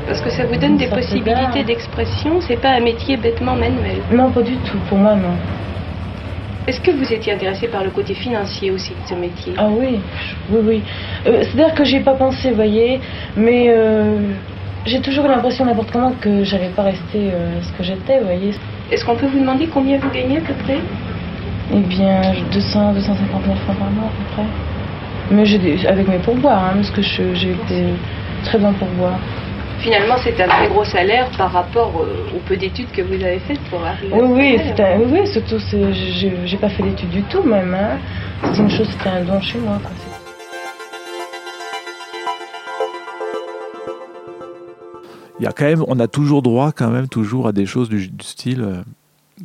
Parce 0.06 0.20
que 0.20 0.30
ça 0.30 0.44
vous 0.46 0.56
donne 0.56 0.76
des 0.76 0.88
possibilités 0.88 1.64
d'expression, 1.64 2.40
c'est 2.40 2.56
pas 2.60 2.70
un 2.70 2.80
métier 2.80 3.16
bêtement 3.16 3.54
manuel. 3.56 3.98
Non, 4.12 4.30
pas 4.30 4.42
du 4.42 4.56
tout, 4.58 4.78
pour 4.88 4.98
moi 4.98 5.14
non. 5.14 5.34
Est-ce 6.70 6.80
que 6.82 6.92
vous 6.92 7.12
étiez 7.12 7.32
intéressé 7.32 7.66
par 7.66 7.82
le 7.82 7.90
côté 7.90 8.14
financier 8.14 8.70
aussi 8.70 8.90
de 8.90 9.04
ce 9.08 9.14
métier? 9.16 9.54
Ah 9.58 9.66
oui, 9.68 9.98
oui, 10.50 10.60
oui. 10.64 10.82
Euh, 11.26 11.42
C'est-à-dire 11.42 11.74
que 11.74 11.82
j'y 11.82 11.96
ai 11.96 12.00
pas 12.00 12.14
pensé, 12.14 12.50
vous 12.50 12.54
voyez, 12.54 13.00
mais 13.36 13.64
euh, 13.70 14.34
j'ai 14.86 15.00
toujours 15.00 15.24
eu 15.24 15.28
l'impression 15.30 15.64
n'importe 15.64 15.90
comment 15.90 16.12
que 16.12 16.44
j'allais 16.44 16.68
pas 16.68 16.84
rester 16.84 17.32
euh, 17.34 17.60
ce 17.60 17.72
que 17.76 17.82
j'étais, 17.82 18.20
vous 18.20 18.26
voyez. 18.26 18.54
Est-ce 18.92 19.04
qu'on 19.04 19.16
peut 19.16 19.26
vous 19.26 19.40
demander 19.40 19.66
combien 19.66 19.98
vous 19.98 20.10
gagnez 20.10 20.38
à 20.38 20.42
peu 20.42 20.54
près? 20.62 20.78
Eh 21.74 21.80
bien, 21.80 22.20
200, 22.52 22.92
250 22.92 23.44
000 23.46 23.56
francs 23.56 23.76
par 23.76 23.90
mois 23.90 24.04
à 24.04 24.12
peu 24.16 24.24
près. 24.34 24.46
Mais 25.32 25.44
j'ai 25.46 25.58
des- 25.58 25.84
avec 25.88 26.06
mes 26.06 26.18
pourboires, 26.18 26.66
hein, 26.66 26.74
parce 26.76 26.90
que 26.92 27.02
j'ai 27.02 27.50
été 27.50 27.94
très 28.44 28.58
bon 28.58 28.72
pourboire. 28.74 29.18
Finalement, 29.82 30.16
c'est 30.22 30.38
un 30.40 30.49
très 30.49 30.68
gros 30.68 30.84
salaire 30.84 31.30
par 31.38 31.50
rapport 31.52 31.92
euh, 32.02 32.37
au 32.37 32.40
peu 32.46 32.56
d'études 32.56 32.90
que 32.92 33.00
vous 33.02 33.14
avez 33.14 33.38
faites 33.40 33.60
pour 33.70 33.82
arriver 33.84 34.12
Oui, 34.14 34.20
à 34.20 34.25
oui, 34.26 34.60
c'est 34.66 34.80
un- 34.82 34.99
oui, 35.00 35.06
oui, 35.20 35.26
surtout, 35.26 35.58
c'est- 35.58 35.92
j'ai 35.92 36.32
j'ai 36.46 36.56
pas 36.58 36.68
fait 36.68 36.82
d'études 36.82 37.08
du 37.10 37.22
tout 37.25 37.42
même. 37.42 37.75
Hein. 37.75 37.99
C'est 38.52 38.58
une 38.60 38.70
chose, 38.70 38.88
c'était 38.90 39.08
un 39.08 39.25
don 39.25 39.40
chez 39.40 39.58
moi. 39.58 39.78
quoi. 39.82 39.90
Il 45.38 45.44
y 45.44 45.46
a 45.46 45.52
quand 45.52 45.64
même, 45.64 45.84
on 45.88 45.99
a 46.00 46.06
toujours 46.08 46.42
droit 46.42 46.72
quand 46.72 46.90
même 46.90 47.08
toujours 47.08 47.46
à 47.49 47.52
des 47.52 47.64
choses 47.64 47.88
du, 47.88 48.08
du 48.08 48.25
style 48.25 48.60
euh, 48.60 48.82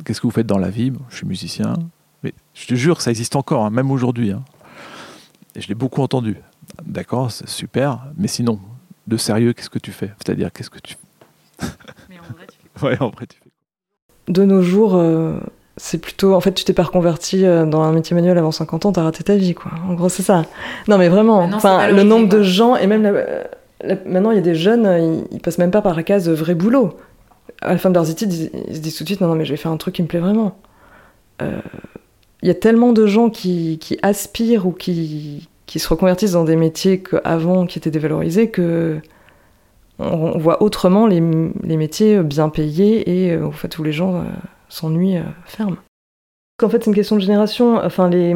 qu'est-ce 0.04 0.20
que 0.20 0.26
vous 0.26 0.30
faites 0.32 0.46
dans 0.46 0.58
la 0.58 0.68
vie? 0.68 0.90
Bon, 0.90 1.00
Je 1.08 1.16
suis 1.16 1.26
musicien, 1.26 1.74
mais 2.22 2.34
je 2.54 2.66
te 2.66 2.74
jure, 2.74 3.00
ça 3.00 3.10
existe 3.10 3.34
encore, 3.36 3.64
hein, 3.64 3.70
même 3.70 3.90
aujourd'hui. 3.90 4.32
hein. 4.32 4.42
Et 5.54 5.62
je 5.62 5.68
l'ai 5.68 5.74
beaucoup 5.74 6.02
entendu. 6.02 6.36
D'accord, 6.84 7.30
c'est 7.30 7.48
super, 7.48 8.00
mais 8.18 8.28
sinon, 8.28 8.58
de 9.06 9.16
sérieux, 9.16 9.52
qu'est-ce 9.52 9.70
que 9.70 9.78
tu 9.78 9.92
fais? 9.92 10.10
C'est-à-dire, 10.18 10.52
qu'est-ce 10.52 10.70
que 10.70 10.78
tu 10.78 10.96
Mais 12.08 12.16
en 12.18 12.32
vrai, 12.34 12.46
tu 12.48 12.56
fais 12.78 12.86
Ouais, 12.86 12.96
en 13.00 13.10
vrai, 13.10 13.26
tu 13.26 13.38
fais 13.38 14.32
De 14.32 14.44
nos 14.44 14.62
jours, 14.62 14.94
euh, 14.96 15.38
c'est 15.76 15.98
plutôt. 15.98 16.34
En 16.34 16.40
fait, 16.40 16.52
tu 16.52 16.64
t'es 16.64 16.72
pas 16.72 16.82
reconverti 16.84 17.44
euh, 17.44 17.64
dans 17.64 17.82
un 17.82 17.92
métier 17.92 18.14
manuel 18.14 18.36
avant 18.38 18.52
50 18.52 18.86
ans, 18.86 18.92
t'as 18.92 19.02
raté 19.02 19.22
ta 19.24 19.36
vie, 19.36 19.54
quoi. 19.54 19.70
En 19.88 19.94
gros, 19.94 20.08
c'est 20.08 20.22
ça. 20.22 20.44
Non, 20.88 20.98
mais 20.98 21.08
vraiment. 21.08 21.40
Enfin, 21.44 21.88
le 21.90 22.02
nombre 22.02 22.28
de 22.28 22.36
quoi. 22.38 22.42
gens, 22.42 22.76
et 22.76 22.86
même 22.86 23.02
la, 23.02 23.12
Là, 23.84 23.94
maintenant, 24.06 24.30
il 24.30 24.36
y 24.36 24.38
a 24.38 24.42
des 24.42 24.54
jeunes, 24.54 24.86
ils, 25.30 25.36
ils 25.36 25.40
passent 25.40 25.58
même 25.58 25.70
pas 25.70 25.82
par 25.82 25.94
la 25.94 26.02
case 26.02 26.28
vrai 26.30 26.54
boulot. 26.54 26.96
À 27.60 27.72
la 27.72 27.78
fin 27.78 27.90
de 27.90 27.94
leurs 27.94 28.08
études, 28.10 28.32
ils, 28.32 28.50
ils 28.68 28.76
se 28.76 28.80
disent 28.80 28.96
tout 28.96 29.04
de 29.04 29.08
suite 29.08 29.20
non, 29.20 29.28
non, 29.28 29.34
mais 29.34 29.44
je 29.44 29.50
vais 29.50 29.58
faire 29.58 29.70
un 29.70 29.76
truc 29.76 29.94
qui 29.94 30.02
me 30.02 30.08
plaît 30.08 30.18
vraiment. 30.18 30.58
Euh, 31.42 31.60
Il 32.42 32.48
y 32.48 32.50
a 32.50 32.54
tellement 32.54 32.92
de 32.92 33.06
gens 33.06 33.28
qui, 33.28 33.78
qui 33.78 33.98
aspirent 34.00 34.66
ou 34.66 34.72
qui, 34.72 35.46
qui 35.66 35.78
se 35.78 35.88
reconvertissent 35.88 36.32
dans 36.32 36.44
des 36.44 36.56
métiers 36.56 37.00
qu'avant 37.00 37.66
qui 37.66 37.78
étaient 37.78 37.90
dévalorisés 37.90 38.50
que 38.50 39.00
on, 39.98 40.38
voit 40.38 40.62
autrement 40.62 41.06
les, 41.06 41.20
métiers 41.20 42.22
bien 42.22 42.48
payés 42.50 43.26
et 43.26 43.32
euh, 43.32 43.46
en 43.46 43.50
fait 43.52 43.78
où 43.78 43.82
les 43.82 43.92
gens 43.92 44.16
euh, 44.16 44.24
s'ennuient 44.68 45.18
euh, 45.18 45.22
fermes. 45.46 45.76
En 46.62 46.70
fait, 46.70 46.82
c'est 46.82 46.90
une 46.90 46.94
question 46.94 47.16
de 47.16 47.20
génération. 47.20 47.76
Enfin, 47.76 48.08
les, 48.08 48.32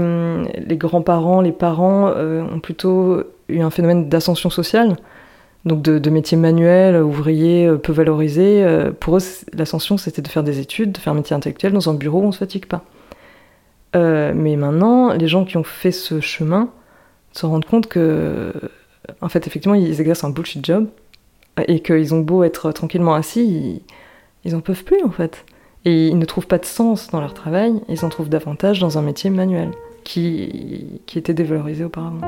grands-parents, 0.76 1.40
les 1.40 1.52
parents 1.52 2.08
euh, 2.08 2.42
ont 2.42 2.60
plutôt 2.60 3.22
eu 3.48 3.60
un 3.60 3.70
phénomène 3.70 4.10
d'ascension 4.10 4.50
sociale, 4.50 4.96
donc 5.64 5.80
de, 5.80 5.98
de 5.98 6.10
métiers 6.10 6.36
manuels, 6.36 7.02
ouvriers, 7.02 7.66
euh, 7.66 7.78
peu 7.78 7.92
valorisés. 7.92 8.62
Euh, 8.62 8.92
pour 8.92 9.16
eux, 9.16 9.22
l'ascension, 9.54 9.96
c'était 9.96 10.20
de 10.20 10.28
faire 10.28 10.42
des 10.42 10.58
études, 10.58 10.92
de 10.92 10.98
faire 10.98 11.14
un 11.14 11.16
métier 11.16 11.34
intellectuel 11.34 11.72
dans 11.72 11.88
un 11.88 11.94
bureau 11.94 12.20
où 12.20 12.24
on 12.24 12.32
se 12.32 12.38
fatigue 12.38 12.66
pas. 12.66 12.84
Euh, 13.96 14.32
mais 14.36 14.56
maintenant, 14.56 15.14
les 15.14 15.26
gens 15.26 15.46
qui 15.46 15.56
ont 15.56 15.64
fait 15.64 15.92
ce 15.92 16.20
chemin 16.20 16.68
se 17.32 17.46
rendent 17.46 17.64
compte 17.64 17.86
que, 17.86 18.52
en 19.20 19.28
fait, 19.28 19.46
effectivement, 19.46 19.74
ils 19.74 20.00
exercent 20.00 20.24
un 20.24 20.30
bullshit 20.30 20.64
job 20.64 20.88
et 21.66 21.80
qu'ils 21.80 22.14
ont 22.14 22.20
beau 22.20 22.44
être 22.44 22.72
tranquillement 22.72 23.14
assis, 23.14 23.42
ils, 23.44 23.82
ils 24.44 24.54
en 24.56 24.60
peuvent 24.60 24.84
plus 24.84 25.02
en 25.04 25.10
fait. 25.10 25.44
Et 25.84 26.08
ils 26.08 26.18
ne 26.18 26.24
trouvent 26.24 26.46
pas 26.46 26.58
de 26.58 26.64
sens 26.64 27.10
dans 27.10 27.20
leur 27.20 27.34
travail, 27.34 27.80
ils 27.88 28.04
en 28.04 28.08
trouvent 28.08 28.28
davantage 28.28 28.80
dans 28.80 28.98
un 28.98 29.02
métier 29.02 29.30
manuel 29.30 29.70
qui, 30.04 31.00
qui 31.06 31.18
était 31.18 31.34
dévalorisé 31.34 31.84
auparavant. 31.84 32.20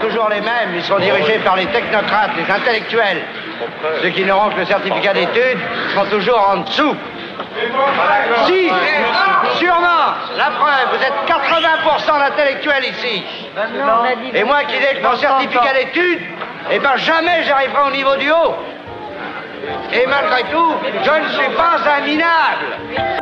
Toujours 0.00 0.28
les 0.30 0.40
mêmes, 0.40 0.74
ils 0.74 0.82
sont 0.82 0.98
dirigés 0.98 1.38
par 1.44 1.56
les 1.56 1.66
technocrates, 1.66 2.32
les 2.36 2.52
intellectuels. 2.52 3.22
Ceux 4.02 4.10
qui 4.10 4.24
n'auront 4.24 4.50
que 4.50 4.58
le 4.58 4.66
certificat 4.66 5.14
d'études 5.14 5.58
seront 5.94 6.10
toujours 6.10 6.38
en 6.38 6.62
dessous. 6.62 6.94
Si, 8.46 8.68
sûrement, 9.58 10.14
la 10.36 10.50
preuve, 10.50 10.88
vous 10.92 11.02
êtes 11.02 11.18
80% 11.26 12.18
d'intellectuels 12.18 12.84
ici. 12.84 13.22
Et 14.34 14.44
moi 14.44 14.64
qui 14.64 14.78
n'ai 14.78 15.00
que 15.00 15.06
mon 15.06 15.16
certificat 15.16 15.74
d'études, 15.74 16.20
eh 16.70 16.78
ben 16.78 16.96
jamais 16.96 17.42
j'arriverai 17.44 17.88
au 17.88 17.96
niveau 17.96 18.16
du 18.16 18.30
haut. 18.30 18.54
Et 19.92 20.06
malgré 20.06 20.42
tout, 20.50 20.72
je 20.84 21.22
ne 21.22 21.28
suis 21.28 21.56
pas 21.56 21.78
un 21.96 22.00
minable. 22.04 23.12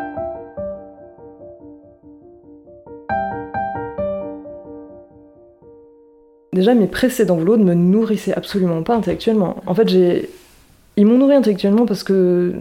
Déjà, 6.52 6.75
mes 6.75 6.88
précédents 6.88 7.37
boulots 7.37 7.57
ne 7.57 7.64
me 7.64 7.75
nourrissaient 7.75 8.35
absolument 8.35 8.83
pas 8.83 8.95
intellectuellement. 8.95 9.57
En 9.66 9.75
fait, 9.75 9.88
j'ai... 9.88 10.28
ils 10.97 11.07
m'ont 11.07 11.16
nourri 11.16 11.37
intellectuellement 11.37 11.87
parce 11.87 12.02
que 12.02 12.54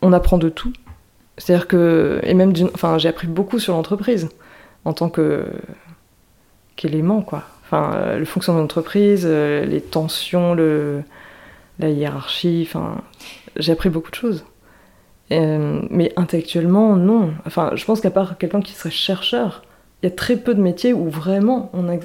on 0.00 0.12
apprend 0.12 0.38
de 0.38 0.48
tout. 0.48 0.72
C'est-à-dire 1.38 1.66
que, 1.68 2.20
et 2.22 2.34
même, 2.34 2.52
d'une- 2.52 2.70
enfin, 2.74 2.98
j'ai 2.98 3.08
appris 3.08 3.26
beaucoup 3.26 3.58
sur 3.58 3.74
l'entreprise 3.74 4.28
en 4.84 4.92
tant 4.92 5.08
que 5.08 5.46
qu'élément, 6.76 7.22
quoi. 7.22 7.44
Enfin, 7.64 7.92
euh, 7.94 8.18
le 8.18 8.24
fonctionnement 8.24 8.60
de 8.60 8.64
l'entreprise, 8.64 9.22
euh, 9.26 9.64
les 9.64 9.80
tensions, 9.80 10.54
le, 10.54 11.02
la 11.78 11.88
hiérarchie. 11.90 12.64
Enfin, 12.68 13.00
j'ai 13.56 13.72
appris 13.72 13.88
beaucoup 13.90 14.10
de 14.10 14.16
choses. 14.16 14.44
Euh, 15.32 15.80
mais 15.90 16.12
intellectuellement, 16.16 16.96
non. 16.96 17.32
Enfin, 17.46 17.70
je 17.74 17.84
pense 17.84 18.00
qu'à 18.00 18.10
part 18.10 18.36
quelqu'un 18.38 18.60
qui 18.60 18.72
serait 18.74 18.90
chercheur, 18.90 19.62
il 20.02 20.06
y 20.08 20.12
a 20.12 20.14
très 20.14 20.36
peu 20.36 20.54
de 20.54 20.60
métiers 20.60 20.92
où 20.92 21.08
vraiment 21.08 21.70
on 21.72 21.88
a, 21.88 21.96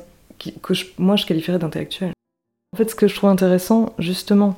que 0.62 0.74
je- 0.74 0.86
moi 0.98 1.18
je 1.18 1.26
qualifierais 1.26 1.60
d'intellectuel. 1.60 2.14
En 2.74 2.78
fait, 2.78 2.90
ce 2.90 2.96
que 2.96 3.08
je 3.08 3.16
trouve 3.16 3.30
intéressant, 3.30 3.94
justement, 4.00 4.56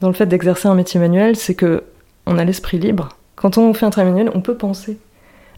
dans 0.00 0.08
le 0.08 0.14
fait 0.14 0.26
d'exercer 0.26 0.68
un 0.68 0.74
métier 0.74 1.00
manuel, 1.00 1.34
c'est 1.36 1.54
que 1.54 1.84
on 2.26 2.36
a 2.38 2.44
l'esprit 2.44 2.78
libre. 2.78 3.08
Quand 3.44 3.58
on 3.58 3.74
fait 3.74 3.84
un 3.84 3.90
travail 3.90 4.10
manuel, 4.10 4.30
on 4.34 4.40
peut 4.40 4.56
penser. 4.56 4.96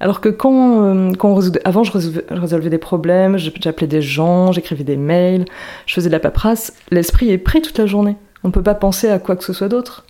Alors 0.00 0.21
que 0.21 0.28
quand, 0.28 0.83
euh, 0.83 1.12
quand 1.12 1.31
on 1.31 1.37
résout- 1.37 1.61
avant, 1.64 1.85
je 1.85 1.93
résolvais, 2.31 2.69
des 2.69 2.78
problèmes, 2.78 3.37
j'appelais 3.38 3.87
des 3.87 4.02
gens, 4.02 4.50
j'écrivais 4.50 4.83
des 4.83 4.97
mails, 4.97 5.45
je 5.87 5.95
faisais 5.95 6.09
de 6.09 6.12
la 6.12 6.19
paperasse, 6.19 6.73
l'esprit 6.90 7.31
est 7.31 7.38
pris 7.38 7.62
toute 7.62 7.78
la 7.78 7.87
journée. 7.87 8.16
On 8.43 8.50
peut 8.50 8.64
pas 8.64 8.75
penser 8.75 9.09
à 9.09 9.21
quoi 9.21 9.37
que 9.37 9.45
ce 9.45 9.52
soit 9.52 9.69
d'autre. 9.69 10.05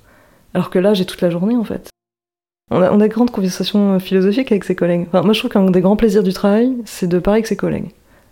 Alors 0.54 0.70
que 0.70 0.78
là, 0.78 0.94
j'ai 0.94 1.04
toute 1.04 1.20
la 1.20 1.28
journée, 1.28 1.54
en 1.54 1.64
fait. 1.64 1.90
On 2.70 2.80
a, 2.80 2.90
on 2.90 2.98
a 2.98 3.08
de 3.08 3.12
grandes 3.12 3.30
conversations 3.30 3.96
euh, 3.96 3.98
philosophiques 3.98 4.50
avec 4.50 4.64
ses 4.64 4.74
collègues. 4.74 5.04
Enfin, 5.08 5.20
moi, 5.20 5.34
je 5.34 5.40
trouve 5.40 5.50
qu'un 5.50 5.70
des 5.70 5.82
grands 5.82 5.96
plaisirs 5.96 6.22
du 6.22 6.32
travail, 6.32 6.72
c'est 6.86 7.08
de 7.08 7.18
parler 7.18 7.40
avec 7.40 7.46
ses 7.46 7.56
collègues. 7.56 7.90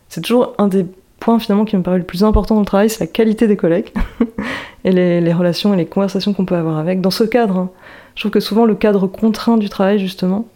C'est 0.08 0.22
toujours 0.22 0.54
un 0.56 0.68
des 0.68 0.86
points 1.20 1.38
finalement 1.38 1.64
qui 1.64 1.76
me 1.76 1.82
paraît 1.82 1.98
le 1.98 2.04
plus 2.04 2.24
important 2.24 2.54
dans 2.54 2.60
le 2.60 2.66
travail, 2.66 2.90
c'est 2.90 3.00
la 3.00 3.06
qualité 3.06 3.46
des 3.46 3.56
collègues 3.56 3.92
et 4.84 4.92
les, 4.92 5.32
relations 5.32 5.74
et 5.74 5.76
les 5.76 5.86
conversations 5.86 6.32
qu'on 6.32 6.44
peut 6.44 6.56
avoir 6.56 6.78
avec. 6.78 7.00
Dans 7.00 7.10
ce 7.10 7.24
cadre, 7.24 7.56
hein, 7.56 7.70
je 8.14 8.22
trouve 8.22 8.32
que 8.32 8.40
souvent 8.40 8.64
le 8.64 8.74
cadre 8.74 9.06
contraint 9.06 9.56
du 9.56 9.68
travail, 9.68 9.98
justement, 9.98 10.46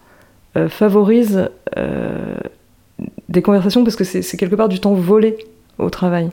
euh, 0.56 0.68
favorise 0.68 1.48
euh, 1.76 2.36
des 3.28 3.42
conversations 3.42 3.84
parce 3.84 3.96
que 3.96 4.04
c'est 4.04 4.36
quelque 4.36 4.56
part 4.56 4.68
du 4.68 4.80
temps 4.80 4.94
volé 4.94 5.38
au 5.78 5.90
travail. 5.90 6.30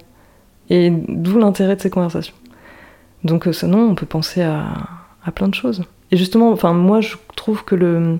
Et 0.69 0.89
d'où 0.89 1.37
l'intérêt 1.37 1.75
de 1.75 1.81
ces 1.81 1.89
conversations. 1.89 2.35
Donc 3.23 3.47
euh, 3.47 3.53
sinon, 3.53 3.89
on 3.89 3.95
peut 3.95 4.05
penser 4.05 4.41
à, 4.41 4.65
à 5.23 5.31
plein 5.31 5.47
de 5.47 5.53
choses. 5.53 5.83
Et 6.11 6.17
justement, 6.17 6.51
enfin, 6.51 6.73
moi, 6.73 7.01
je 7.01 7.15
trouve 7.35 7.63
que 7.63 7.75
le 7.75 8.19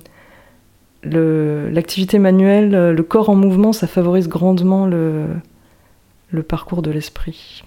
l'activité 1.08 2.18
manuelle, 2.18 2.72
le 2.72 3.04
corps 3.04 3.30
en 3.30 3.36
mouvement, 3.36 3.74
ça 3.74 3.86
favorise 3.86 4.28
grandement 4.28 4.88
le, 4.88 5.28
le 6.36 6.44
parcours 6.44 6.82
de 6.82 6.92
l'esprit. 6.92 7.64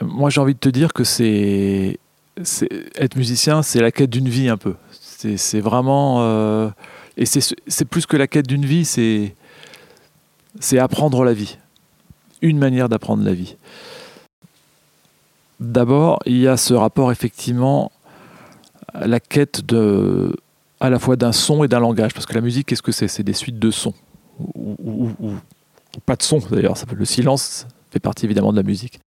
Moi, 0.00 0.30
j'ai 0.30 0.40
envie 0.40 0.54
de 0.54 0.58
te 0.58 0.68
dire 0.68 0.92
que 0.92 1.04
c'est, 1.04 1.98
être 2.96 3.16
musicien, 3.16 3.62
c'est 3.62 3.80
la 3.80 3.92
quête 3.92 4.10
d'une 4.10 4.28
vie 4.28 4.48
un 4.48 4.56
peu. 4.56 4.74
C'est, 4.90 5.60
vraiment, 5.60 6.18
euh, 6.20 6.70
et 7.16 7.26
c'est, 7.26 7.84
plus 7.84 8.06
que 8.06 8.16
la 8.16 8.28
quête 8.28 8.46
d'une 8.46 8.64
vie, 8.64 8.84
c'est, 8.84 9.34
c'est 10.60 10.78
apprendre 10.78 11.24
la 11.24 11.32
vie. 11.32 11.58
Une 12.40 12.58
manière 12.58 12.88
d'apprendre 12.88 13.24
la 13.24 13.34
vie. 13.34 13.56
D'abord, 15.58 16.20
il 16.24 16.38
y 16.38 16.46
a 16.46 16.56
ce 16.56 16.72
rapport 16.72 17.10
effectivement 17.10 17.90
à 18.94 19.08
la 19.08 19.18
quête 19.18 19.66
de, 19.66 20.36
à 20.78 20.88
la 20.88 21.00
fois 21.00 21.16
d'un 21.16 21.32
son 21.32 21.64
et 21.64 21.68
d'un 21.68 21.80
langage, 21.80 22.14
parce 22.14 22.26
que 22.26 22.34
la 22.34 22.40
musique, 22.40 22.68
qu'est-ce 22.68 22.82
que 22.82 22.92
c'est? 22.92 23.08
C'est 23.08 23.24
des 23.24 23.32
suites 23.32 23.58
de 23.58 23.72
sons, 23.72 23.94
ou 24.38 25.10
pas 26.06 26.16
de 26.16 26.22
son 26.22 26.38
d'ailleurs. 26.38 26.76
Le 26.94 27.04
silence 27.04 27.66
fait 27.90 28.00
partie 28.00 28.26
évidemment 28.26 28.52
de 28.52 28.56
la 28.56 28.62
musique 28.62 29.00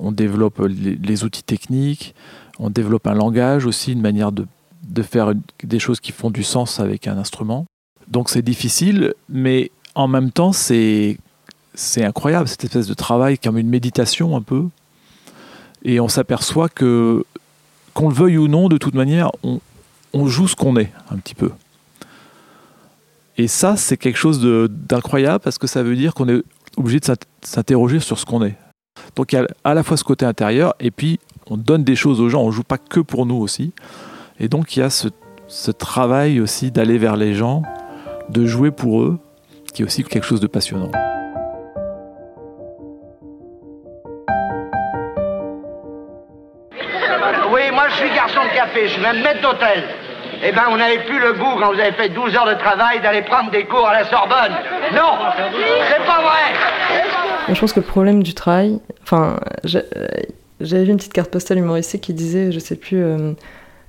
on 0.00 0.12
développe 0.12 0.60
les, 0.60 0.96
les 0.96 1.24
outils 1.24 1.42
techniques, 1.42 2.14
on 2.58 2.70
développe 2.70 3.06
un 3.06 3.14
langage 3.14 3.66
aussi, 3.66 3.92
une 3.92 4.00
manière 4.00 4.32
de, 4.32 4.46
de 4.84 5.02
faire 5.02 5.32
des 5.62 5.78
choses 5.78 6.00
qui 6.00 6.12
font 6.12 6.30
du 6.30 6.42
sens 6.42 6.80
avec 6.80 7.06
un 7.06 7.18
instrument. 7.18 7.66
Donc 8.08 8.30
c'est 8.30 8.42
difficile, 8.42 9.14
mais 9.28 9.70
en 9.94 10.08
même 10.08 10.30
temps 10.30 10.52
c'est 10.52 11.18
c'est 11.74 12.04
incroyable 12.04 12.48
cette 12.48 12.64
espèce 12.64 12.88
de 12.88 12.94
travail 12.94 13.38
comme 13.38 13.58
une 13.58 13.68
méditation 13.68 14.36
un 14.36 14.42
peu. 14.42 14.66
Et 15.84 16.00
on 16.00 16.08
s'aperçoit 16.08 16.68
que 16.68 17.24
qu'on 17.94 18.08
le 18.08 18.14
veuille 18.14 18.38
ou 18.38 18.48
non, 18.48 18.68
de 18.68 18.78
toute 18.78 18.94
manière, 18.94 19.30
on, 19.42 19.60
on 20.12 20.26
joue 20.26 20.48
ce 20.48 20.56
qu'on 20.56 20.76
est 20.76 20.90
un 21.10 21.16
petit 21.16 21.34
peu. 21.34 21.50
Et 23.40 23.46
ça, 23.46 23.76
c'est 23.76 23.96
quelque 23.96 24.18
chose 24.18 24.40
d'incroyable 24.68 25.38
parce 25.38 25.58
que 25.58 25.68
ça 25.68 25.82
veut 25.84 25.94
dire 25.94 26.12
qu'on 26.12 26.28
est 26.28 26.42
obligé 26.76 26.98
de 26.98 27.04
s'int- 27.04 27.16
s'interroger 27.42 28.00
sur 28.00 28.18
ce 28.18 28.26
qu'on 28.26 28.44
est. 28.44 28.56
Donc 29.14 29.32
il 29.32 29.36
y 29.36 29.38
a 29.38 29.46
à 29.62 29.74
la 29.74 29.84
fois 29.84 29.96
ce 29.96 30.02
côté 30.02 30.26
intérieur 30.26 30.74
et 30.80 30.90
puis 30.90 31.20
on 31.48 31.56
donne 31.56 31.84
des 31.84 31.94
choses 31.94 32.20
aux 32.20 32.28
gens, 32.28 32.42
on 32.42 32.50
joue 32.50 32.64
pas 32.64 32.78
que 32.78 32.98
pour 32.98 33.26
nous 33.26 33.36
aussi. 33.36 33.72
Et 34.40 34.48
donc 34.48 34.76
il 34.76 34.80
y 34.80 34.82
a 34.82 34.90
ce, 34.90 35.08
ce 35.46 35.70
travail 35.70 36.40
aussi 36.40 36.72
d'aller 36.72 36.98
vers 36.98 37.16
les 37.16 37.34
gens, 37.34 37.62
de 38.28 38.44
jouer 38.44 38.72
pour 38.72 39.02
eux, 39.02 39.18
qui 39.72 39.82
est 39.82 39.84
aussi 39.84 40.02
quelque 40.02 40.26
chose 40.26 40.40
de 40.40 40.48
passionnant. 40.48 40.90
Oui, 47.52 47.62
moi 47.72 47.88
je 47.88 47.94
suis 47.96 48.14
garçon 48.14 48.40
de 48.44 48.54
café, 48.54 48.86
je 48.88 48.92
suis 48.92 49.02
même 49.02 49.22
maître 49.22 49.40
d'hôtel. 49.42 49.84
Eh 50.42 50.52
ben, 50.52 50.62
on 50.70 50.76
n'avait 50.76 51.04
plus 51.04 51.18
le 51.18 51.32
goût, 51.32 51.58
quand 51.58 51.72
vous 51.72 51.80
avez 51.80 51.92
fait 51.92 52.08
12 52.10 52.34
heures 52.36 52.48
de 52.48 52.54
travail, 52.54 53.00
d'aller 53.00 53.22
prendre 53.22 53.50
des 53.50 53.64
cours 53.64 53.86
à 53.86 53.92
la 53.92 54.04
Sorbonne. 54.04 54.52
Non, 54.94 55.18
c'est 55.90 56.06
pas 56.06 56.22
vrai. 56.22 57.54
Je 57.54 57.58
pense 57.58 57.72
que 57.72 57.80
le 57.80 57.86
problème 57.86 58.22
du 58.22 58.34
travail, 58.34 58.78
enfin, 59.02 59.40
j'avais 59.64 60.84
vu 60.84 60.90
une 60.90 60.96
petite 60.96 61.12
carte 61.12 61.30
postale 61.30 61.58
humoristique 61.58 62.02
qui 62.02 62.14
disait, 62.14 62.52
je 62.52 62.58
sais 62.58 62.76
plus, 62.76 63.02
euh, 63.02 63.32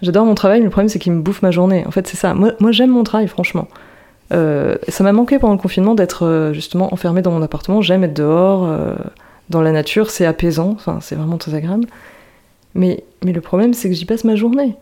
j'adore 0.02 0.26
mon 0.26 0.36
travail, 0.36 0.60
mais 0.60 0.66
le 0.66 0.72
problème 0.72 0.90
c'est 0.90 1.00
qu'il 1.00 1.12
me 1.12 1.22
bouffe 1.22 1.42
ma 1.42 1.52
journée. 1.52 1.84
En 1.86 1.92
fait, 1.92 2.08
c'est 2.08 2.18
ça. 2.18 2.34
Moi, 2.34 2.54
moi, 2.60 2.72
j'aime 2.72 2.90
mon 2.90 3.04
travail, 3.04 3.28
franchement. 3.28 3.68
Euh, 4.32 4.76
ça 4.88 5.04
m'a 5.04 5.12
manqué 5.12 5.40
pendant 5.40 5.54
le 5.54 5.60
confinement 5.60 5.96
d'être 5.96 6.26
euh, 6.26 6.54
justement 6.54 6.94
enfermée 6.94 7.22
dans 7.22 7.32
mon 7.32 7.42
appartement. 7.42 7.82
J'aime 7.82 8.04
être 8.04 8.14
dehors, 8.14 8.68
dans 9.50 9.62
la 9.62 9.72
nature, 9.72 10.10
c'est 10.10 10.26
apaisant, 10.26 10.72
enfin, 10.72 11.00
c'est 11.02 11.16
vraiment 11.16 11.38
très 11.38 11.54
agréable. 11.54 11.86
Mais, 12.76 13.04
mais 13.24 13.34
le 13.34 13.42
problème, 13.42 13.74
c'est 13.74 13.90
que 13.90 13.96
j'y 13.96 14.06
passe 14.06 14.24
ma 14.24 14.36
journée. 14.36 14.76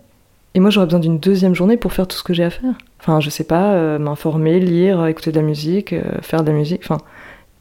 Et 0.58 0.60
moi, 0.60 0.72
j'aurais 0.72 0.88
besoin 0.88 1.00
d'une 1.00 1.20
deuxième 1.20 1.54
journée 1.54 1.78
pour 1.78 1.94
faire 1.94 2.08
tout 2.08 2.18
ce 2.18 2.24
que 2.24 2.34
j'ai 2.34 2.44
à 2.44 2.50
faire. 2.50 2.74
Enfin, 3.00 3.20
je 3.20 3.30
sais 3.30 3.44
pas, 3.44 3.74
euh, 3.74 4.00
m'informer, 4.00 4.60
lire, 4.60 5.06
écouter 5.06 5.32
de 5.32 5.36
la 5.36 5.46
musique, 5.46 5.94
euh, 5.94 6.02
faire 6.24 6.42
de 6.42 6.48
la 6.48 6.58
musique. 6.58 6.82
Enfin, 6.84 6.98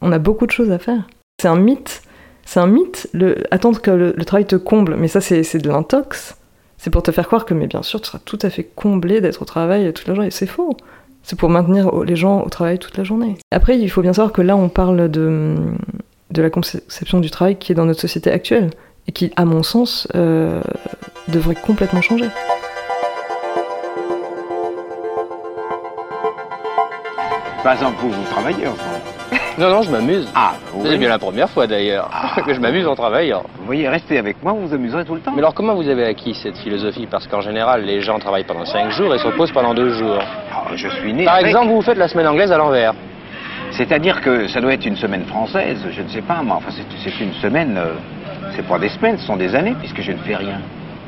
on 0.01 0.13
a 0.13 0.19
beaucoup 0.19 0.47
de 0.47 0.51
choses 0.51 0.71
à 0.71 0.79
faire. 0.79 1.07
C'est 1.39 1.49
un 1.49 1.57
mythe. 1.57 2.01
C'est 2.47 2.59
un 2.59 2.67
mythe, 2.67 3.15
attendre 3.51 3.83
que 3.83 3.91
le, 3.91 4.25
travail 4.25 4.47
te 4.47 4.57
comble. 4.57 4.97
Mais 4.97 5.09
ça, 5.09 5.21
c'est 5.21 5.59
de 5.59 5.69
l'intox. 5.69 6.39
C'est 6.79 6.89
pour 6.89 7.03
te 7.03 7.11
faire 7.11 7.27
croire 7.27 7.45
que, 7.45 7.53
mais 7.53 7.67
bien 7.67 7.83
sûr, 7.83 8.01
tu 8.01 8.07
seras 8.07 8.21
tout 8.25 8.39
à 8.41 8.49
fait 8.49 8.65
comblé 8.65 9.21
d'être 9.21 9.43
au 9.43 9.45
travail 9.45 9.93
toute 9.93 10.09
la 10.09 10.15
journée. 10.15 10.31
C'est 10.31 10.47
faux. 10.47 10.75
C'est 11.23 11.39
pour 11.39 11.51
maintenir 11.51 12.03
les 12.03 12.17
gens 12.17 12.45
au 12.45 12.49
travail 12.49 12.79
toute 12.79 12.97
la 12.97 13.05
journée. 13.05 13.37
Après, 13.51 13.79
il 13.79 13.91
faut 13.91 14.01
bien 14.01 14.15
savoir 14.15 14.33
que 14.33 14.41
là, 14.41 14.57
on 14.57 14.71
parle 14.71 15.11
de, 15.11 15.55
de 16.31 16.41
la 16.41 16.49
conception 16.49 17.21
du 17.21 17.31
travail 17.31 17.57
qui 17.57 17.73
est 17.73 17.75
dans 17.75 17.85
notre 17.85 18.01
société 18.01 18.31
actuelle 18.31 18.71
et 19.07 19.13
qui, 19.13 19.33
à 19.37 19.45
mon 19.45 19.63
sens, 19.63 20.09
euh, 20.15 20.63
devrait 21.29 21.57
complètement 21.57 22.01
changer. 22.01 22.29
Par 27.67 27.73
exemple, 27.75 27.97
vous, 27.99 28.11
vous 28.13 28.25
travaillez 28.31 28.65
enfin. 28.69 29.37
Non, 29.59 29.71
non, 29.71 29.83
je 29.83 29.91
m'amuse. 29.91 30.29
Ah, 30.37 30.53
C'est 30.85 30.91
oui. 30.91 30.99
bien 30.99 31.09
la 31.09 31.19
première 31.19 31.51
fois 31.51 31.67
d'ailleurs 31.67 32.09
que 32.47 32.55
je 32.55 32.61
m'amuse 32.61 32.87
en 32.87 32.95
travaillant. 32.95 33.43
Vous 33.59 33.65
voyez, 33.67 33.89
restez 33.89 34.19
avec 34.19 34.41
moi, 34.41 34.53
vous 34.53 34.69
vous 34.69 34.75
amuserez 34.75 35.05
tout 35.05 35.15
le 35.17 35.21
temps. 35.21 35.33
Mais 35.33 35.39
alors 35.41 35.53
comment 35.53 35.75
vous 35.75 35.89
avez 35.89 36.05
acquis 36.05 36.33
cette 36.41 36.57
philosophie? 36.59 37.09
Parce 37.11 37.27
qu'en 37.27 37.41
général, 37.41 37.83
les 37.83 38.03
gens 38.03 38.21
travaillent 38.21 38.45
pendant 38.45 38.65
5 38.67 38.91
jours 38.91 39.13
et 39.15 39.19
se 39.19 39.27
reposent 39.27 39.51
pendant 39.51 39.75
2 39.75 39.89
jours. 39.95 40.19
Ah, 40.55 40.63
je 40.77 40.87
suis 40.89 41.13
né. 41.13 41.25
Par 41.25 41.35
avec. 41.35 41.47
exemple, 41.49 41.69
vous 41.73 41.83
faites 41.83 41.99
la 41.99 42.07
semaine 42.07 42.29
anglaise 42.29 42.53
à 42.53 42.57
l'envers. 42.57 42.93
C'est-à-dire 43.73 44.21
que 44.21 44.47
ça 44.47 44.61
doit 44.61 44.75
être 44.75 44.87
une 44.87 44.97
semaine 44.97 45.25
française, 45.25 45.79
je 45.91 46.03
ne 46.03 46.09
sais 46.09 46.23
pas, 46.23 46.41
mais 46.45 46.53
enfin, 46.53 46.71
c'est 46.71 46.85
c'est 47.11 47.25
une 47.25 47.33
semaine. 47.35 47.77
euh, 47.77 47.95
c'est 48.55 48.65
pas 48.65 48.79
des 48.79 48.91
semaines, 48.91 49.19
ce 49.19 49.27
sont 49.27 49.37
des 49.37 49.55
années, 49.57 49.75
puisque 49.81 50.03
je 50.03 50.13
ne 50.13 50.19
fais 50.19 50.37
rien. 50.37 50.61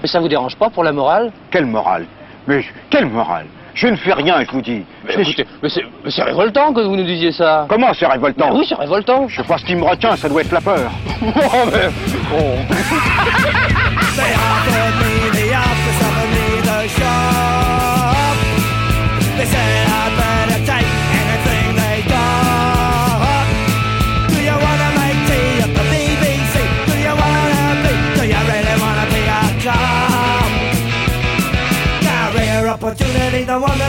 Mais 0.02 0.08
ça 0.08 0.18
vous 0.18 0.28
dérange 0.28 0.56
pas 0.56 0.70
pour 0.70 0.82
la 0.82 0.90
morale? 0.92 1.30
Quelle 1.52 1.66
morale? 1.66 2.06
Mais 2.48 2.62
je- 2.62 2.70
quelle 2.90 3.06
morale? 3.06 3.46
Je 3.74 3.86
ne 3.88 3.96
fais 3.96 4.12
rien, 4.12 4.42
je 4.44 4.50
vous 4.50 4.60
dis. 4.62 4.82
Mais 5.04 5.12
Je- 5.14 5.20
écoutez, 5.20 5.46
mais 5.62 5.68
c'est 6.10 6.22
révoltant 6.22 6.72
que 6.72 6.80
vous 6.80 6.96
nous 6.96 7.04
disiez 7.04 7.32
ça. 7.32 7.66
Comment 7.68 7.92
c'est 7.94 8.06
révoltant 8.06 8.50
Mais 8.52 8.58
oui, 8.60 8.66
c'est 8.68 8.74
révoltant. 8.74 9.28
Je 9.28 9.36
sais 9.36 9.46
pas 9.46 9.58
ce 9.58 9.64
qui 9.64 9.74
me 9.76 9.84
retient, 9.84 10.16
ça 10.16 10.28
doit 10.28 10.40
être 10.42 10.52
la 10.52 10.60
peur. 10.60 10.90
Oh, 11.22 11.66
mais- 11.72 11.90
oh. 12.34 12.74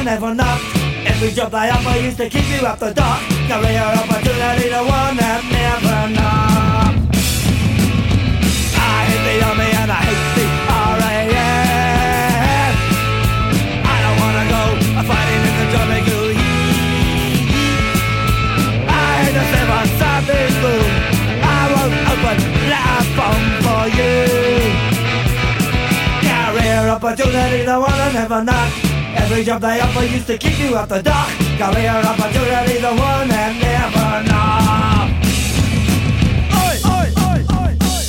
Never 0.10 0.34
knocked. 0.34 0.66
Every 1.06 1.30
job 1.30 1.52
they 1.52 1.70
offer 1.70 2.00
used 2.00 2.18
to 2.18 2.28
keep 2.28 2.48
you 2.50 2.66
up 2.66 2.80
the 2.80 2.92
dock. 2.92 3.22
Career 3.50 3.86
opportunity, 4.02 4.68
the 4.74 4.82
one 4.82 5.16
that 5.22 5.42
never 5.54 6.00
knocked. 6.18 7.14
I 8.74 8.98
hate 9.10 9.24
the 9.30 9.36
army 9.50 9.70
and 9.82 9.92
I 9.98 10.02
hate 10.10 10.30
the 10.38 10.46
RAF. 10.98 11.30
I 13.94 13.98
don't 14.04 14.18
wanna 14.24 14.46
go 14.56 14.64
fighting 15.10 15.44
in 15.50 15.56
the 15.60 15.66
tropical 15.74 16.26
heat. 16.40 17.50
I 18.90 19.10
hate 19.22 19.36
the 19.38 19.46
seven 19.54 19.86
savage 20.00 20.58
moon. 20.64 20.90
I 21.58 21.62
won't 21.74 21.96
open 22.14 22.38
that 22.72 23.06
bomb 23.18 23.46
for 23.66 23.84
you. 24.00 24.18
Career 26.26 26.84
opportunity, 26.98 27.62
the 27.70 27.78
one 27.78 28.00
I 28.08 28.10
never 28.12 28.42
knock. 28.44 28.89
Every 29.16 29.44
job 29.44 29.62
they 29.62 29.80
offer 29.80 30.04
used 30.04 30.28
to 30.28 30.38
keep 30.38 30.60
you 30.60 30.76
off 30.76 30.90
the 30.90 31.02
dock. 31.02 31.30
Career 31.58 31.92
opportunity, 31.92 32.78
the 32.80 32.90
one 32.90 33.28
that 33.30 33.56
never 33.60 34.24
knock. 34.30 35.10
Oi, 36.64 36.76
oi, 36.86 37.08
oi, 37.28 37.40
oi, 37.56 37.74
oi. 37.82 38.00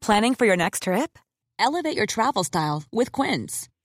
Planning 0.00 0.34
for 0.36 0.46
your 0.46 0.56
next 0.56 0.84
trip? 0.84 1.18
Elevate 1.58 1.96
your 1.96 2.06
travel 2.06 2.44
style 2.44 2.84
with 2.92 3.10
Quince. 3.10 3.68